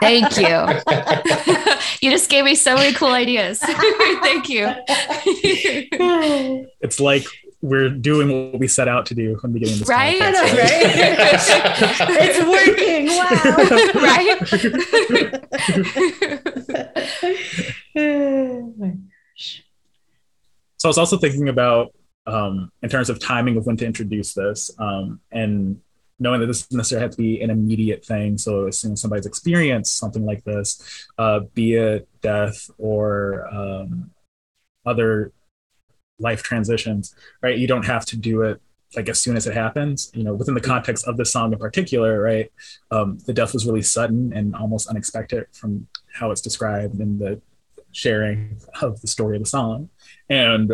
Thank 0.00 0.36
you. 0.36 0.46
you 2.02 2.10
just 2.10 2.28
gave 2.28 2.44
me 2.44 2.54
so 2.56 2.74
many 2.74 2.92
cool 2.92 3.12
ideas. 3.12 3.60
Thank 3.60 4.48
you. 4.48 4.72
It's 6.80 6.98
like 6.98 7.24
we're 7.62 7.88
doing 7.90 8.50
what 8.52 8.58
we 8.60 8.66
set 8.68 8.88
out 8.88 9.06
to 9.06 9.14
do 9.14 9.36
from 9.38 9.52
the 9.52 9.60
beginning 9.60 9.80
of 9.80 9.86
this 9.86 9.88
Right? 9.88 10.20
podcast, 10.20 10.42
it's 12.18 12.38
working. 12.46 13.06
Wow. 13.06 14.02
right? 14.02 14.38
So 20.78 20.88
I 20.88 20.90
was 20.90 20.98
also 20.98 21.16
thinking 21.18 21.48
about 21.48 21.92
um, 22.26 22.72
in 22.82 22.88
terms 22.88 23.10
of 23.10 23.20
timing 23.20 23.56
of 23.56 23.66
when 23.66 23.76
to 23.78 23.86
introduce 23.86 24.34
this, 24.34 24.70
um, 24.78 25.20
and 25.30 25.80
knowing 26.18 26.40
that 26.40 26.46
this 26.46 26.62
doesn't 26.62 26.76
necessarily 26.78 27.02
have 27.02 27.10
to 27.10 27.16
be 27.16 27.40
an 27.40 27.50
immediate 27.50 28.04
thing. 28.04 28.38
So 28.38 28.66
as 28.66 28.78
soon 28.78 28.92
as 28.92 29.00
somebody's 29.00 29.26
experienced 29.26 29.98
something 29.98 30.24
like 30.24 30.44
this, 30.44 31.06
uh, 31.18 31.40
be 31.54 31.74
it 31.74 32.08
death 32.22 32.70
or 32.78 33.46
um, 33.52 34.10
other 34.84 35.32
life 36.18 36.42
transitions, 36.42 37.14
right? 37.42 37.58
You 37.58 37.66
don't 37.66 37.84
have 37.84 38.06
to 38.06 38.16
do 38.16 38.42
it 38.42 38.60
like 38.94 39.08
as 39.08 39.20
soon 39.20 39.36
as 39.36 39.46
it 39.46 39.54
happens. 39.54 40.10
You 40.14 40.24
know, 40.24 40.34
within 40.34 40.54
the 40.54 40.60
context 40.60 41.06
of 41.06 41.18
the 41.18 41.26
song 41.26 41.52
in 41.52 41.58
particular, 41.58 42.20
right? 42.20 42.50
Um, 42.90 43.18
the 43.26 43.34
death 43.34 43.52
was 43.52 43.66
really 43.66 43.82
sudden 43.82 44.32
and 44.32 44.56
almost 44.56 44.88
unexpected 44.88 45.46
from 45.52 45.86
how 46.14 46.30
it's 46.30 46.40
described 46.40 46.98
in 46.98 47.18
the 47.18 47.42
sharing 47.92 48.58
of 48.80 49.00
the 49.00 49.06
story 49.06 49.36
of 49.36 49.42
the 49.42 49.48
song 49.48 49.88
and 50.28 50.72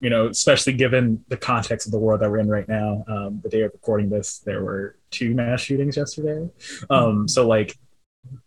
you 0.00 0.10
know 0.10 0.28
especially 0.28 0.72
given 0.72 1.24
the 1.28 1.36
context 1.36 1.86
of 1.86 1.92
the 1.92 1.98
world 1.98 2.20
that 2.20 2.30
we're 2.30 2.38
in 2.38 2.48
right 2.48 2.68
now 2.68 3.04
um, 3.08 3.40
the 3.42 3.48
day 3.48 3.62
of 3.62 3.72
recording 3.72 4.08
this 4.08 4.38
there 4.38 4.62
were 4.62 4.96
two 5.10 5.34
mass 5.34 5.60
shootings 5.60 5.96
yesterday. 5.96 6.48
Um, 6.90 7.26
so 7.26 7.46
like 7.46 7.78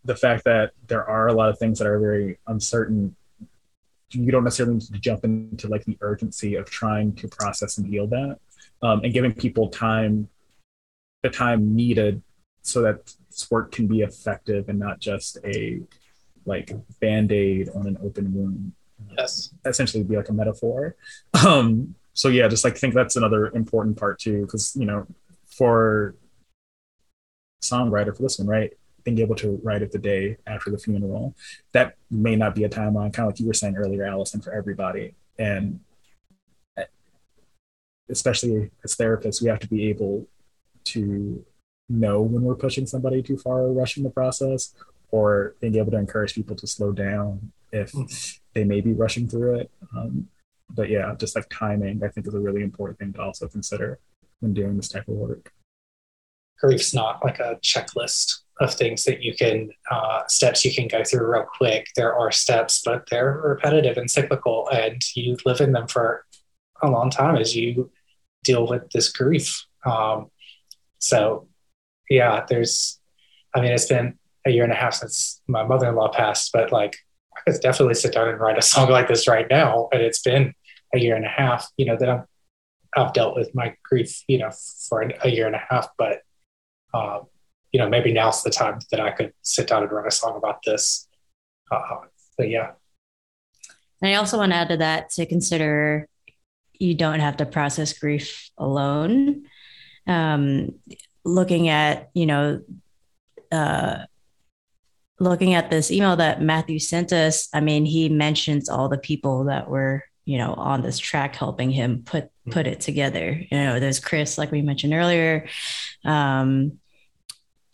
the 0.06 0.16
fact 0.16 0.44
that 0.46 0.72
there 0.88 1.04
are 1.04 1.28
a 1.28 1.34
lot 1.34 1.50
of 1.50 1.58
things 1.58 1.80
that 1.80 1.88
are 1.88 2.00
very 2.00 2.38
uncertain 2.48 3.16
you 4.14 4.32
don't 4.32 4.44
necessarily 4.44 4.76
need 4.76 4.82
to 4.82 5.00
jump 5.00 5.24
into 5.24 5.68
like 5.68 5.86
the 5.86 5.98
urgency 6.02 6.56
of 6.56 6.70
trying 6.70 7.14
to 7.16 7.28
process 7.30 7.78
and 7.78 7.88
heal 7.88 8.08
that 8.08 8.38
um, 8.82 9.02
and 9.04 9.14
giving 9.14 9.34
people 9.34 9.70
time 9.70 10.28
the 11.24 11.30
time 11.30 11.76
needed 11.76 12.22
so 12.62 12.82
that 12.82 13.14
sport 13.30 13.72
can 13.72 13.88
be 13.88 14.02
effective 14.02 14.68
and 14.70 14.78
not 14.78 15.00
just 15.00 15.38
a 15.46 15.80
like 16.46 16.74
band-aid 17.00 17.70
on 17.76 17.88
an 17.88 17.98
open 18.04 18.34
wound 18.34 18.74
yes 19.18 19.54
essentially 19.66 20.04
be 20.04 20.16
like 20.16 20.30
a 20.30 20.34
metaphor. 20.34 20.96
Um, 21.46 21.96
so 22.14 22.28
yeah, 22.28 22.48
just 22.48 22.64
like 22.64 22.78
think 22.78 22.94
that's 22.94 23.16
another 23.16 23.48
important 23.48 23.98
part 23.98 24.20
too, 24.20 24.42
because 24.42 24.76
you 24.76 24.86
know, 24.86 25.08
for 25.48 26.16
songwriter 27.64 28.16
for 28.16 28.24
this 28.24 28.40
one, 28.40 28.48
right? 28.48 28.74
Being 29.04 29.20
able 29.20 29.36
to 29.36 29.60
write 29.64 29.82
it 29.82 29.92
the 29.92 29.98
day 29.98 30.38
after 30.46 30.70
the 30.72 30.78
funeral, 30.78 31.36
that 31.72 31.96
may 32.10 32.36
not 32.36 32.54
be 32.56 32.64
a 32.64 32.70
timeline, 32.70 33.14
kind 33.14 33.28
of 33.28 33.34
like 33.34 33.40
you 33.40 33.48
were 33.48 33.54
saying 33.54 33.76
earlier, 33.76 34.06
Allison, 34.06 34.42
for 34.42 34.54
everybody. 34.54 35.16
And 35.40 35.80
especially 38.10 38.72
as 38.84 38.96
therapists, 38.96 39.42
we 39.42 39.48
have 39.50 39.60
to 39.60 39.68
be 39.68 39.90
able 39.90 40.28
to 40.84 41.46
know 41.88 42.22
when 42.22 42.44
we're 42.44 42.56
pushing 42.56 42.86
somebody 42.86 43.22
too 43.24 43.38
far 43.38 43.62
or 43.62 43.74
rushing 43.74 44.04
the 44.04 44.10
process, 44.10 44.74
or 45.12 45.56
being 45.60 45.76
able 45.76 45.92
to 45.92 45.98
encourage 45.98 46.34
people 46.34 46.56
to 46.56 46.68
slow 46.68 46.92
down 46.92 47.52
if 47.72 47.94
they 48.54 48.64
may 48.64 48.82
be 48.82 48.94
rushing 48.94 49.28
through 49.28 49.56
it. 49.56 49.72
Um, 49.96 50.28
but 50.70 50.90
yeah, 50.90 51.14
just 51.18 51.36
like 51.36 51.50
timing, 51.50 52.04
I 52.04 52.08
think 52.08 52.28
is 52.28 52.34
a 52.34 52.40
really 52.40 52.64
important 52.64 53.00
thing 53.00 53.14
to 53.14 53.22
also 53.22 53.48
consider 53.48 54.00
when 54.40 54.54
doing 54.54 54.78
this 54.78 54.90
type 54.90 55.08
of 55.08 55.16
work. 55.16 55.52
Grief's 56.60 56.94
not 56.94 57.24
like 57.24 57.40
a 57.40 57.58
checklist 57.64 58.42
of 58.60 58.74
things 58.74 59.04
that 59.06 59.24
you 59.24 59.34
can 59.34 59.72
uh, 59.90 60.22
steps 60.28 60.64
you 60.64 60.74
can 60.74 60.88
go 60.88 61.04
through 61.04 61.26
real 61.26 61.46
quick. 61.58 61.88
There 61.96 62.14
are 62.14 62.32
steps, 62.32 62.82
but 62.86 63.08
they're 63.10 63.42
repetitive 63.44 63.98
and 63.98 64.10
cyclical, 64.10 64.70
and 64.70 65.02
you 65.16 65.38
live 65.46 65.62
in 65.62 65.72
them 65.72 65.88
for 65.88 66.26
a 66.84 66.90
long 66.90 67.10
time 67.10 67.36
as 67.36 67.56
you 67.56 67.92
deal 68.44 68.68
with 68.68 68.90
this 68.92 69.12
grief. 69.12 69.66
Um, 69.86 70.30
so, 71.00 71.48
yeah, 72.10 72.46
there's. 72.48 73.00
I 73.54 73.62
mean, 73.62 73.72
it's 73.72 73.88
been 73.88 74.18
a 74.46 74.52
year 74.52 74.64
and 74.64 74.72
a 74.72 74.76
half 74.76 74.94
since 74.94 75.42
my 75.48 75.64
mother-in-law 75.64 76.14
passed, 76.14 76.52
but 76.54 76.72
like 76.72 76.96
I 77.48 77.52
could 77.52 77.62
definitely 77.62 77.96
sit 77.96 78.14
down 78.14 78.30
and 78.30 78.40
write 78.40 78.58
a 78.58 78.62
song 78.62 78.90
like 78.90 79.08
this 79.08 79.28
right 79.28 79.48
now, 79.50 79.90
and 79.92 80.02
it's 80.02 80.22
been 80.22 80.54
a 80.94 81.00
year 81.00 81.16
and 81.16 81.26
a 81.26 81.30
half. 81.30 81.68
You 81.78 81.86
know 81.86 81.98
that 81.98 82.10
I'm, 82.10 82.26
I've 82.96 83.14
dealt 83.14 83.36
with 83.36 83.54
my 83.56 83.76
grief, 83.84 84.24
you 84.28 84.38
know, 84.38 84.52
for 84.90 85.02
an, 85.02 85.14
a 85.24 85.30
year 85.30 85.48
and 85.48 85.56
a 85.56 85.64
half, 85.70 85.88
but 85.98 86.22
um, 86.94 87.28
you 87.72 87.80
know, 87.80 87.90
maybe 87.90 88.12
now's 88.12 88.44
the 88.44 88.50
time 88.50 88.80
that 88.92 89.00
I 89.00 89.12
could 89.12 89.34
sit 89.42 89.68
down 89.68 89.84
and 89.84 89.92
write 89.92 90.08
a 90.08 90.12
song 90.12 90.36
about 90.36 90.60
this. 90.66 91.08
Uh, 91.72 92.00
but 92.38 92.50
yeah. 92.50 92.72
And 94.02 94.12
I 94.12 94.16
also 94.16 94.38
want 94.38 94.52
to 94.52 94.58
add 94.58 94.70
to 94.70 94.78
that 94.78 95.10
to 95.12 95.26
consider 95.26 96.08
you 96.74 96.96
don't 96.96 97.20
have 97.20 97.38
to 97.38 97.46
process 97.46 97.94
grief 97.94 98.50
alone. 98.58 99.44
Um, 100.08 100.80
looking 101.24 101.70
at, 101.70 102.10
you 102.14 102.26
know, 102.26 102.62
uh, 103.52 104.00
looking 105.22 105.54
at 105.54 105.70
this 105.70 105.92
email 105.92 106.16
that 106.16 106.42
Matthew 106.42 106.80
sent 106.80 107.14
us, 107.14 107.48
I 107.54 107.62
mean, 107.62 107.86
he 107.86 108.10
mentions 108.10 108.70
all 108.70 108.90
the 108.90 108.98
people 108.98 109.46
that 109.46 109.70
were, 109.70 110.04
you 110.26 110.40
know, 110.40 110.54
on 110.56 110.82
this 110.82 110.98
track 110.98 111.36
helping 111.36 111.70
him 111.70 112.02
put 112.04 112.30
put 112.50 112.66
it 112.66 112.82
together. 112.82 113.40
You 113.52 113.58
know, 113.58 113.80
there's 113.80 114.00
Chris, 114.00 114.38
like 114.38 114.52
we 114.52 114.64
mentioned 114.64 114.94
earlier. 114.94 115.48
Um, 116.04 116.80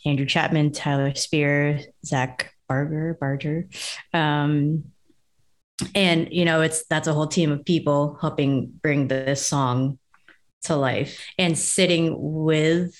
Andrew 0.05 0.25
Chapman, 0.25 0.73
Tyler 0.73 1.15
Spear, 1.15 1.79
Zach 2.05 2.53
Barger, 2.67 3.17
Barger. 3.19 3.69
Um, 4.13 4.91
and 5.95 6.27
you 6.31 6.43
know, 6.43 6.61
it's 6.61 6.85
that's 6.87 7.07
a 7.07 7.13
whole 7.13 7.27
team 7.27 7.51
of 7.51 7.63
people 7.63 8.17
helping 8.19 8.73
bring 8.81 9.07
this 9.07 9.45
song 9.45 9.99
to 10.63 10.75
life 10.75 11.25
and 11.37 11.57
sitting 11.57 12.13
with 12.17 12.93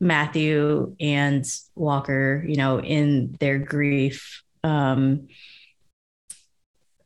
Matthew 0.00 0.96
and 1.00 1.44
Walker, 1.74 2.44
you 2.46 2.56
know, 2.56 2.80
in 2.80 3.36
their 3.40 3.58
grief. 3.58 4.42
Um, 4.62 5.28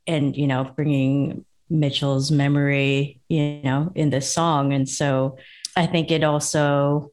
and 0.07 0.37
you 0.37 0.47
know, 0.47 0.65
bringing 0.65 1.45
Mitchell's 1.69 2.31
memory, 2.31 3.21
you 3.29 3.61
know, 3.63 3.93
in 3.95 4.11
this 4.11 4.33
song. 4.33 4.73
And 4.73 4.89
so 4.89 5.37
I 5.77 5.87
think 5.87 6.11
it 6.11 6.25
also 6.25 7.13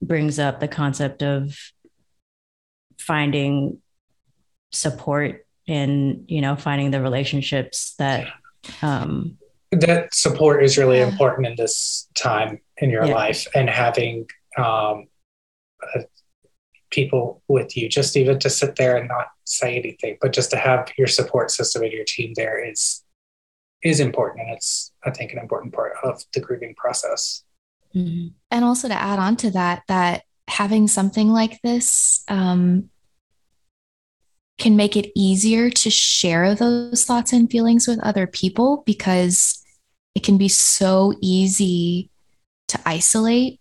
brings 0.00 0.38
up 0.38 0.60
the 0.60 0.68
concept 0.68 1.22
of 1.22 1.56
finding 3.00 3.78
support 4.70 5.46
and 5.66 6.24
you 6.28 6.40
know 6.40 6.56
finding 6.56 6.90
the 6.90 7.00
relationships 7.00 7.94
that 7.98 8.28
um 8.82 9.36
that 9.70 10.14
support 10.14 10.62
is 10.62 10.78
really 10.78 11.00
important 11.00 11.46
in 11.46 11.54
this 11.56 12.08
time 12.14 12.60
in 12.80 12.90
your 12.90 13.04
Yeah. 13.04 13.14
life 13.14 13.46
and 13.54 13.68
having 13.68 14.28
um, 14.56 15.08
uh, 15.94 16.02
people 16.90 17.42
with 17.48 17.76
you 17.76 17.88
just 17.88 18.16
even 18.16 18.38
to 18.38 18.48
sit 18.50 18.76
there 18.76 18.96
and 18.96 19.08
not 19.08 19.28
say 19.44 19.76
anything 19.76 20.16
but 20.20 20.32
just 20.32 20.50
to 20.50 20.56
have 20.56 20.90
your 20.96 21.06
support 21.06 21.50
system 21.50 21.82
and 21.82 21.92
your 21.92 22.04
team 22.04 22.32
there 22.34 22.58
is 22.64 23.04
is 23.82 24.00
important 24.00 24.46
and 24.46 24.56
it's 24.56 24.92
i 25.04 25.10
think 25.10 25.32
an 25.32 25.38
important 25.38 25.72
part 25.72 25.92
of 26.02 26.22
the 26.32 26.40
grieving 26.40 26.74
process 26.76 27.44
mhm. 27.94 28.32
and 28.50 28.64
also 28.64 28.88
to 28.88 28.94
add 28.94 29.18
on 29.18 29.36
to 29.36 29.50
that 29.50 29.82
that 29.86 30.22
having 30.48 30.88
something 30.88 31.28
like 31.28 31.60
this 31.62 32.24
um, 32.28 32.88
can 34.58 34.76
make 34.76 34.96
it 34.96 35.12
easier 35.14 35.70
to 35.70 35.90
share 35.90 36.54
those 36.54 37.04
thoughts 37.04 37.32
and 37.32 37.50
feelings 37.50 37.86
with 37.86 38.00
other 38.02 38.26
people 38.26 38.82
because 38.86 39.62
it 40.14 40.24
can 40.24 40.38
be 40.38 40.48
so 40.48 41.12
easy 41.20 42.10
to 42.68 42.80
isolate 42.86 43.60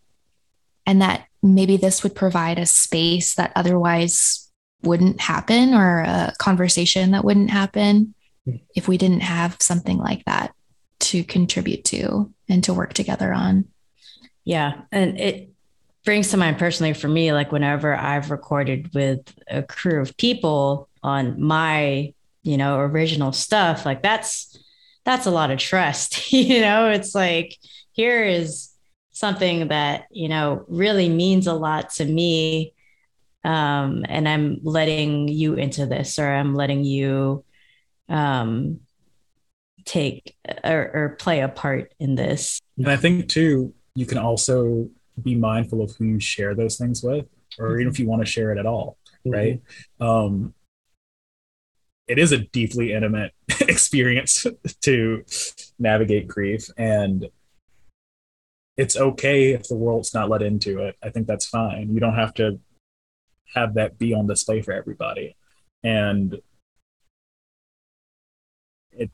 and 0.86 1.02
that 1.02 1.26
maybe 1.44 1.78
this 1.78 2.04
would 2.04 2.16
provide 2.16 2.58
a 2.58 2.66
space 2.66 3.36
that 3.36 3.52
otherwise 3.56 4.50
wouldn't 4.84 5.20
happen 5.20 5.74
or 5.74 6.00
a 6.00 6.34
conversation 6.38 7.12
that 7.12 7.26
wouldn't 7.26 7.50
happen 7.50 8.14
hmm. 8.46 8.56
if 8.76 8.88
we 8.88 8.98
didn't 8.98 9.22
have 9.22 9.58
something 9.60 9.98
like 9.98 10.24
that 10.26 10.54
to 11.00 11.24
contribute 11.24 11.84
to 11.86 12.34
and 12.50 12.64
to 12.64 12.74
work 12.74 12.94
together 12.94 13.34
on 13.34 13.66
Yeah. 14.46 14.82
And 14.92 15.20
it 15.20 15.50
brings 16.06 16.30
to 16.30 16.38
mind 16.38 16.58
personally 16.58 16.94
for 16.94 17.10
me, 17.10 17.34
like 17.34 17.52
whenever 17.52 17.94
I've 17.94 18.32
recorded 18.32 18.94
with 18.94 19.22
a 19.50 19.62
crew 19.62 20.02
of 20.02 20.16
people 20.16 20.88
on 21.04 21.42
my, 21.42 22.14
you 22.44 22.56
know, 22.56 22.80
original 22.80 23.34
stuff, 23.34 23.86
like 23.86 24.02
that's 24.02 24.58
that's 25.04 25.26
a 25.26 25.32
lot 25.32 25.52
of 25.52 25.60
trust. 25.60 26.32
you 26.32 26.62
know, 26.62 26.90
it's 26.90 27.14
like 27.14 27.58
here 27.92 28.24
is 28.24 28.70
something 29.18 29.70
that, 29.70 30.06
you 30.12 30.30
know, 30.30 30.64
really 30.68 31.10
means 31.10 31.48
a 31.48 31.54
lot 31.54 31.90
to 31.90 32.06
me. 32.06 32.74
Um, 33.44 34.06
and 34.08 34.30
I'm 34.30 34.60
letting 34.62 35.28
you 35.28 35.56
into 35.56 35.88
this 35.88 36.20
or 36.20 36.28
I'm 36.28 36.54
letting 36.54 36.84
you 36.84 37.44
um 38.10 38.80
take 39.86 40.36
or, 40.64 40.92
or 40.94 41.16
play 41.20 41.42
a 41.42 41.48
part 41.48 41.94
in 42.00 42.16
this. 42.16 42.62
And 42.78 42.90
I 42.90 42.98
think 42.98 43.28
too, 43.28 43.74
you 43.96 44.06
can 44.06 44.20
also 44.20 44.90
be 45.22 45.34
mindful 45.34 45.82
of 45.82 45.96
who 45.96 46.06
you 46.06 46.20
share 46.20 46.54
those 46.54 46.78
things 46.78 47.02
with, 47.02 47.26
or 47.58 47.80
even 47.80 47.92
if 47.92 48.00
you 48.00 48.06
want 48.06 48.24
to 48.24 48.32
share 48.32 48.52
it 48.52 48.60
at 48.60 48.68
all, 48.68 48.98
right? 49.26 49.62
Um, 50.00 50.54
it 52.08 52.20
is 52.20 52.32
a 52.32 52.38
deeply 52.38 52.94
intimate 52.94 53.34
experience 53.62 54.46
to 54.82 55.26
navigate 55.80 56.28
grief, 56.28 56.70
and 56.78 57.28
it's 58.78 58.96
okay 58.96 59.52
if 59.54 59.68
the 59.68 59.76
world's 59.76 60.14
not 60.14 60.30
let 60.30 60.42
into 60.42 60.80
it. 60.80 60.96
I 61.04 61.10
think 61.10 61.28
that's 61.28 61.48
fine. 61.48 61.94
You 61.94 62.00
don't 62.00 62.16
have 62.16 62.34
to 62.36 62.60
have 63.56 63.74
that 63.76 63.98
be 63.98 64.14
on 64.14 64.28
display 64.28 64.62
for 64.62 64.72
everybody, 64.74 65.36
and 65.84 66.40
it 68.92 69.10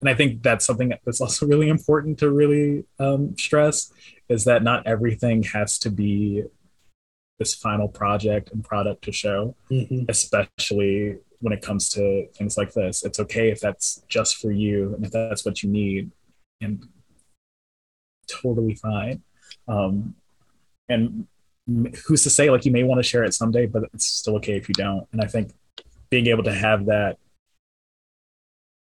and 0.00 0.08
I 0.10 0.14
think 0.14 0.42
that's 0.42 0.64
something 0.66 0.92
that's 1.04 1.20
also 1.20 1.46
really 1.52 1.68
important 1.68 2.18
to 2.20 2.30
really 2.30 2.84
um, 2.98 3.36
stress 3.38 3.92
is 4.28 4.44
that 4.44 4.62
not 4.62 4.86
everything 4.86 5.42
has 5.44 5.78
to 5.80 5.90
be 5.90 6.44
this 7.38 7.54
final 7.54 7.88
project 7.88 8.50
and 8.52 8.62
product 8.62 9.02
to 9.04 9.12
show, 9.12 9.56
Mhm. 9.70 10.06
especially 10.08 11.16
when 11.40 11.52
it 11.54 11.62
comes 11.62 11.88
to 11.90 12.28
things 12.34 12.58
like 12.58 12.72
this. 12.74 13.02
It's 13.02 13.18
okay 13.18 13.50
if 13.50 13.60
that's 13.60 14.04
just 14.08 14.36
for 14.36 14.52
you 14.52 14.94
and 14.94 15.06
if 15.06 15.10
that's 15.10 15.44
what 15.44 15.62
you 15.62 15.70
need, 15.70 16.10
and 16.60 16.86
totally 18.40 18.74
fine. 18.74 19.22
Um, 19.68 20.14
and 20.88 21.26
who's 22.06 22.22
to 22.24 22.30
say, 22.30 22.50
like, 22.50 22.64
you 22.64 22.72
may 22.72 22.82
want 22.82 22.98
to 22.98 23.02
share 23.02 23.24
it 23.24 23.34
someday, 23.34 23.66
but 23.66 23.84
it's 23.94 24.06
still 24.06 24.36
okay 24.36 24.56
if 24.56 24.68
you 24.68 24.74
don't. 24.74 25.06
And 25.12 25.20
I 25.20 25.26
think 25.26 25.52
being 26.10 26.26
able 26.26 26.42
to 26.44 26.52
have 26.52 26.86
that 26.86 27.18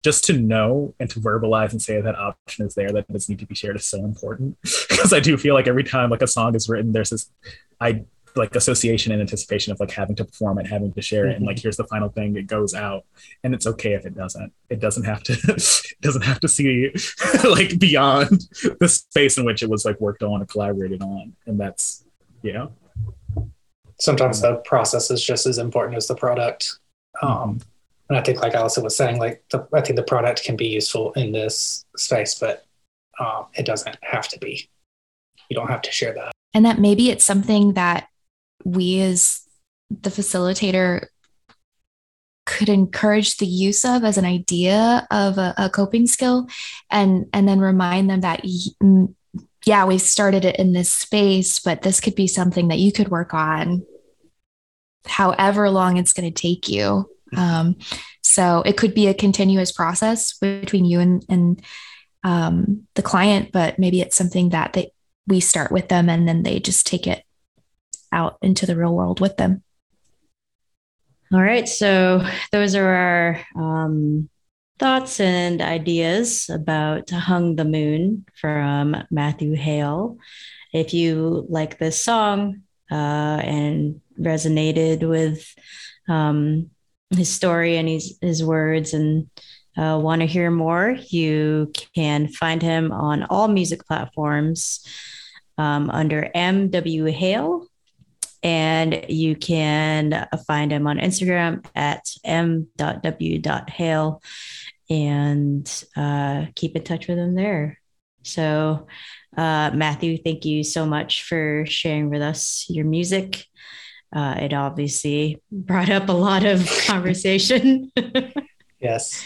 just 0.03 0.23
to 0.25 0.33
know 0.33 0.93
and 0.99 1.09
to 1.09 1.19
verbalize 1.19 1.71
and 1.71 1.81
say 1.81 1.99
that 1.99 2.15
option 2.15 2.63
is 2.63 2.75
there 2.75 2.91
that 2.91 3.11
does 3.11 3.27
need 3.27 3.39
to 3.39 3.45
be 3.47 3.55
shared 3.55 3.75
is 3.75 3.85
so 3.87 4.05
important 4.05 4.55
because 4.61 5.11
i 5.11 5.19
do 5.19 5.35
feel 5.35 5.55
like 5.55 5.67
every 5.67 5.83
time 5.83 6.11
like 6.11 6.21
a 6.21 6.27
song 6.27 6.53
is 6.53 6.69
written 6.69 6.91
there's 6.91 7.09
this 7.09 7.31
i 7.81 8.03
like 8.35 8.55
association 8.55 9.11
and 9.11 9.21
anticipation 9.21 9.71
of 9.71 9.79
like 9.79 9.91
having 9.91 10.15
to 10.15 10.25
perform 10.25 10.57
it 10.59 10.67
having 10.67 10.91
to 10.91 11.01
share 11.01 11.27
it 11.27 11.35
and 11.37 11.45
like 11.45 11.59
here's 11.59 11.77
the 11.77 11.83
final 11.85 12.09
thing 12.09 12.35
it 12.35 12.47
goes 12.47 12.73
out 12.73 13.05
and 13.43 13.53
it's 13.53 13.65
okay 13.65 13.93
if 13.93 14.05
it 14.05 14.15
doesn't 14.15 14.51
it 14.69 14.79
doesn't 14.79 15.03
have 15.03 15.23
to 15.23 15.33
it 15.47 16.01
doesn't 16.01 16.23
have 16.23 16.39
to 16.39 16.47
see 16.47 16.91
like 17.49 17.79
beyond 17.79 18.47
the 18.79 18.87
space 18.87 19.37
in 19.37 19.45
which 19.45 19.63
it 19.63 19.69
was 19.69 19.85
like 19.85 19.99
worked 20.01 20.23
on 20.23 20.41
and 20.41 20.49
collaborated 20.49 21.01
on 21.01 21.33
and 21.45 21.59
that's 21.59 22.03
you 22.41 22.53
know 22.53 22.71
sometimes 23.99 24.41
the 24.41 24.55
process 24.57 25.11
is 25.11 25.23
just 25.23 25.45
as 25.45 25.57
important 25.57 25.97
as 25.97 26.07
the 26.07 26.15
product. 26.15 26.79
Um, 27.21 27.59
and 28.09 28.17
I 28.17 28.21
think, 28.21 28.41
like 28.41 28.53
Allison 28.53 28.83
was 28.83 28.95
saying, 28.95 29.17
like 29.17 29.43
the, 29.49 29.67
I 29.73 29.81
think 29.81 29.95
the 29.95 30.03
product 30.03 30.43
can 30.43 30.55
be 30.55 30.67
useful 30.67 31.11
in 31.13 31.31
this 31.31 31.85
space, 31.97 32.35
but 32.35 32.65
um, 33.19 33.45
it 33.55 33.65
doesn't 33.65 33.97
have 34.03 34.27
to 34.29 34.39
be. 34.39 34.69
You 35.49 35.55
don't 35.55 35.69
have 35.69 35.81
to 35.83 35.91
share 35.91 36.13
that. 36.13 36.31
and 36.53 36.65
that 36.65 36.79
maybe 36.79 37.09
it's 37.09 37.25
something 37.25 37.73
that 37.73 38.07
we 38.63 39.01
as 39.01 39.41
the 39.89 40.09
facilitator 40.09 41.05
could 42.45 42.69
encourage 42.69 43.37
the 43.37 43.45
use 43.45 43.83
of 43.83 44.03
as 44.03 44.17
an 44.17 44.25
idea 44.25 45.07
of 45.09 45.37
a, 45.37 45.53
a 45.57 45.69
coping 45.69 46.05
skill 46.05 46.47
and 46.91 47.25
and 47.33 47.47
then 47.47 47.59
remind 47.59 48.09
them 48.09 48.21
that 48.21 48.45
yeah 49.65 49.85
we 49.85 49.97
started 49.97 50.45
it 50.45 50.57
in 50.57 50.73
this 50.73 50.91
space 50.91 51.59
but 51.59 51.81
this 51.81 51.99
could 51.99 52.13
be 52.13 52.27
something 52.27 52.67
that 52.67 52.77
you 52.77 52.91
could 52.91 53.09
work 53.09 53.33
on 53.33 53.83
however 55.07 55.69
long 55.69 55.97
it's 55.97 56.13
going 56.13 56.31
to 56.31 56.41
take 56.41 56.69
you. 56.69 57.09
Um, 57.35 57.77
so 58.23 58.61
it 58.65 58.77
could 58.77 58.93
be 58.93 59.07
a 59.07 59.13
continuous 59.13 59.71
process 59.71 60.37
between 60.37 60.85
you 60.85 60.99
and, 60.99 61.25
and 61.29 61.61
um, 62.23 62.87
the 62.95 63.01
client, 63.01 63.51
but 63.51 63.79
maybe 63.79 64.01
it's 64.01 64.15
something 64.15 64.49
that 64.49 64.73
they, 64.73 64.91
we 65.27 65.39
start 65.39 65.71
with 65.71 65.89
them 65.89 66.09
and 66.09 66.27
then 66.27 66.43
they 66.43 66.59
just 66.59 66.87
take 66.87 67.07
it 67.07 67.23
out 68.15 68.37
into 68.41 68.65
the 68.65 68.75
real 68.75 68.95
world 68.95 69.19
with 69.19 69.37
them. 69.37 69.61
All 71.33 71.41
right. 71.41 71.67
So 71.67 72.25
those 72.51 72.75
are 72.75 72.87
our 72.87 73.45
um, 73.55 74.29
thoughts 74.79 75.19
and 75.19 75.61
ideas 75.61 76.49
about 76.49 77.09
Hung 77.09 77.55
the 77.55 77.65
Moon 77.65 78.25
from 78.39 78.95
Matthew 79.11 79.53
Hale. 79.53 80.17
If 80.73 80.93
you 80.93 81.45
like 81.49 81.77
this 81.77 82.01
song 82.01 82.61
uh, 82.91 82.95
and 83.41 84.01
resonated 84.19 85.07
with 85.07 85.53
um, 86.07 86.69
his 87.09 87.29
story 87.29 87.77
and 87.77 87.87
his, 87.89 88.17
his 88.21 88.43
words 88.43 88.93
and 88.93 89.29
uh, 89.77 89.99
want 90.01 90.21
to 90.21 90.27
hear 90.27 90.51
more, 90.51 90.97
you 91.09 91.71
can 91.95 92.27
find 92.27 92.61
him 92.61 92.91
on 92.91 93.23
all 93.23 93.47
music 93.47 93.85
platforms 93.85 94.85
um, 95.57 95.89
under 95.89 96.29
M.W. 96.33 97.05
Hale. 97.05 97.67
And 98.45 99.05
you 99.09 99.35
can 99.35 100.27
find 100.45 100.71
him 100.71 100.85
on 100.85 100.99
Instagram 100.99 101.65
at 101.73 102.05
m.w.hale 102.23 104.21
and 104.87 105.83
uh, 105.97 106.45
keep 106.53 106.75
in 106.75 106.83
touch 106.83 107.07
with 107.07 107.17
him 107.17 107.33
there. 107.33 107.79
So, 108.21 108.85
uh, 109.35 109.71
Matthew, 109.73 110.19
thank 110.19 110.45
you 110.45 110.63
so 110.63 110.85
much 110.85 111.23
for 111.23 111.65
sharing 111.65 112.11
with 112.11 112.21
us 112.21 112.67
your 112.69 112.85
music. 112.85 113.45
Uh, 114.15 114.35
it 114.39 114.53
obviously 114.53 115.41
brought 115.51 115.89
up 115.89 116.07
a 116.09 116.13
lot 116.13 116.45
of 116.45 116.69
conversation. 116.85 117.91
Yes. 118.79 119.25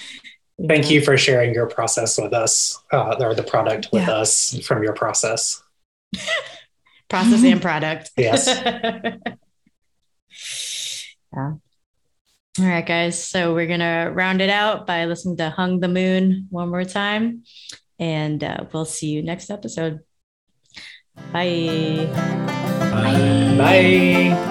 Thank 0.69 0.89
you 0.89 1.01
for 1.01 1.17
sharing 1.17 1.53
your 1.53 1.67
process 1.67 2.17
with 2.17 2.31
us, 2.33 2.81
uh, 2.93 3.15
or 3.19 3.35
the 3.35 3.43
product 3.43 3.89
with 3.91 4.03
Yeah. 4.07 4.11
us 4.11 4.57
from 4.65 4.83
your 4.83 4.93
process. 4.93 5.61
Process 7.09 7.43
and 7.43 7.61
product. 7.69 8.11
Yes. 8.17 8.47
yeah. 11.33 11.53
All 12.59 12.65
right, 12.65 12.85
guys. 12.85 13.23
So 13.23 13.53
we're 13.53 13.67
going 13.67 13.79
to 13.79 14.11
round 14.13 14.41
it 14.41 14.49
out 14.49 14.85
by 14.85 15.05
listening 15.05 15.37
to 15.37 15.49
Hung 15.49 15.79
the 15.79 15.87
Moon 15.87 16.47
one 16.49 16.69
more 16.69 16.83
time. 16.83 17.43
And 17.99 18.43
uh, 18.43 18.65
we'll 18.73 18.85
see 18.85 19.07
you 19.07 19.21
next 19.21 19.49
episode. 19.49 19.99
Bye. 21.31 22.07
Bye. 23.57 24.48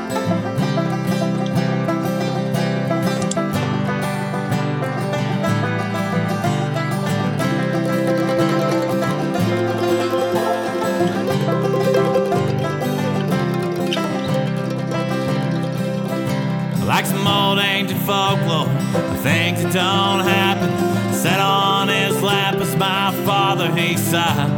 Father 24.10 24.48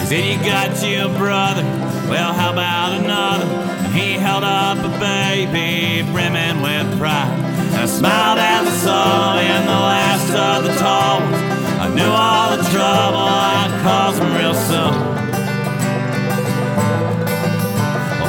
he 0.00 0.06
said, 0.06 0.24
You 0.24 0.38
got 0.44 0.82
you 0.82 1.04
a 1.04 1.18
brother, 1.18 1.62
well, 2.08 2.32
how 2.32 2.52
about 2.52 2.98
another? 2.98 3.44
And 3.44 3.92
he 3.92 4.12
held 4.14 4.44
up 4.44 4.78
a 4.78 4.92
baby 4.98 6.02
brimming 6.10 6.62
with 6.62 6.98
pride. 6.98 7.28
And 7.72 7.82
I 7.82 7.86
smiled 7.86 8.38
as 8.38 8.66
I 8.66 8.76
saw 8.84 9.38
in 9.38 9.62
the 9.66 9.80
last 9.90 10.30
of 10.32 10.64
the 10.64 10.74
tall 10.80 11.20
ones. 11.20 11.36
I 11.84 11.88
knew 11.94 12.12
all 12.24 12.56
the 12.56 12.62
trouble 12.72 13.26
I'd 13.28 13.72
cause 13.84 14.18
him 14.18 14.32
real 14.40 14.54
soon. 14.54 15.20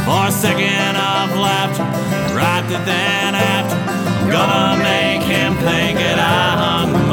For 0.05 0.27
a 0.27 0.31
second 0.31 0.95
of 0.97 1.37
laughter, 1.37 1.87
right 2.35 2.65
then 2.85 3.35
after, 3.35 3.77
I'm 4.19 4.29
gonna 4.29 4.83
make 4.83 5.21
him 5.23 5.53
think 5.55 5.97
that 5.99 6.19
I 6.19 6.57
hung 6.63 7.10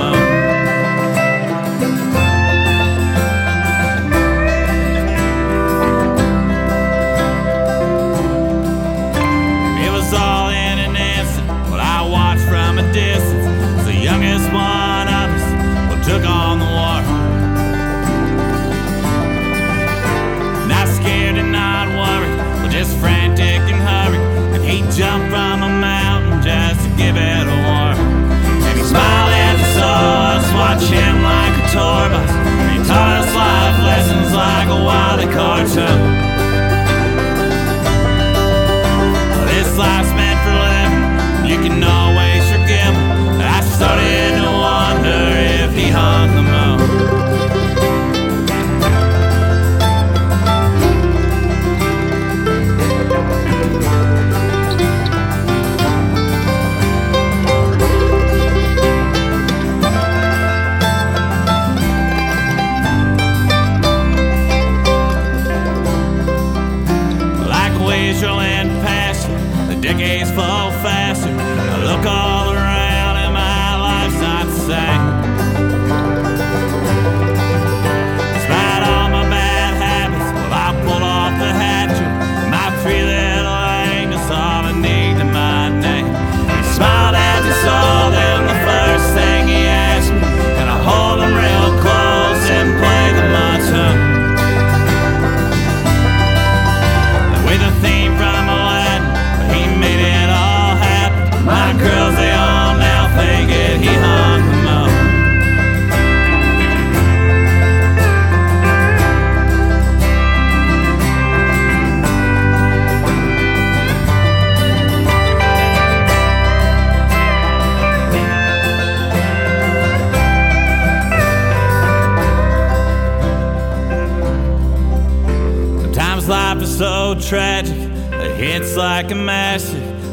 And 25.01 25.33
he 25.33 25.48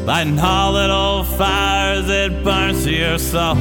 lighting 0.06 0.38
all 0.38 0.72
the 0.72 0.78
little 0.78 1.24
fires 1.24 2.06
that 2.06 2.44
burns 2.44 2.84
to 2.84 2.92
your 2.92 3.18
soul. 3.18 3.56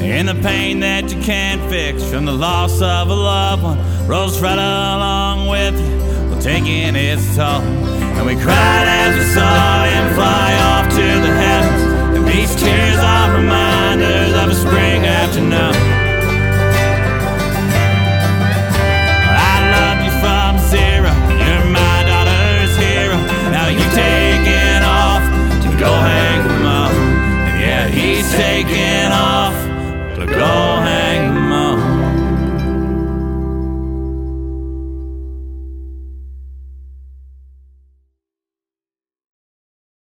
And 0.00 0.26
the 0.26 0.34
pain 0.42 0.80
that 0.80 1.12
you 1.12 1.20
can't 1.20 1.60
fix 1.70 2.02
from 2.08 2.24
the 2.24 2.32
loss 2.32 2.80
of 2.80 3.10
a 3.10 3.14
loved 3.14 3.62
one 3.64 4.08
rolls 4.08 4.40
right 4.40 4.54
along 4.54 5.46
with 5.48 5.78
you, 5.78 5.96
well, 6.30 6.40
taking 6.40 6.96
its 6.96 7.36
toll. 7.36 7.60
And 7.60 8.24
we 8.24 8.34
cried 8.34 8.86
as 8.88 9.14
we 9.18 9.24
saw 9.34 9.84
him 9.84 10.14
fly 10.14 10.54
off 10.54 10.88
to 10.88 10.96
the 10.96 11.34
heavens. 11.36 12.16
And 12.16 12.26
these 12.26 12.56
tears 12.56 12.98
are 12.98 13.36
reminders 13.36 14.32
of 14.32 14.48
a 14.48 14.54
spring 14.54 15.04
afternoon. 15.04 15.95
Taking 28.32 29.12
off 29.12 29.54
to 30.16 30.26
go 30.26 30.85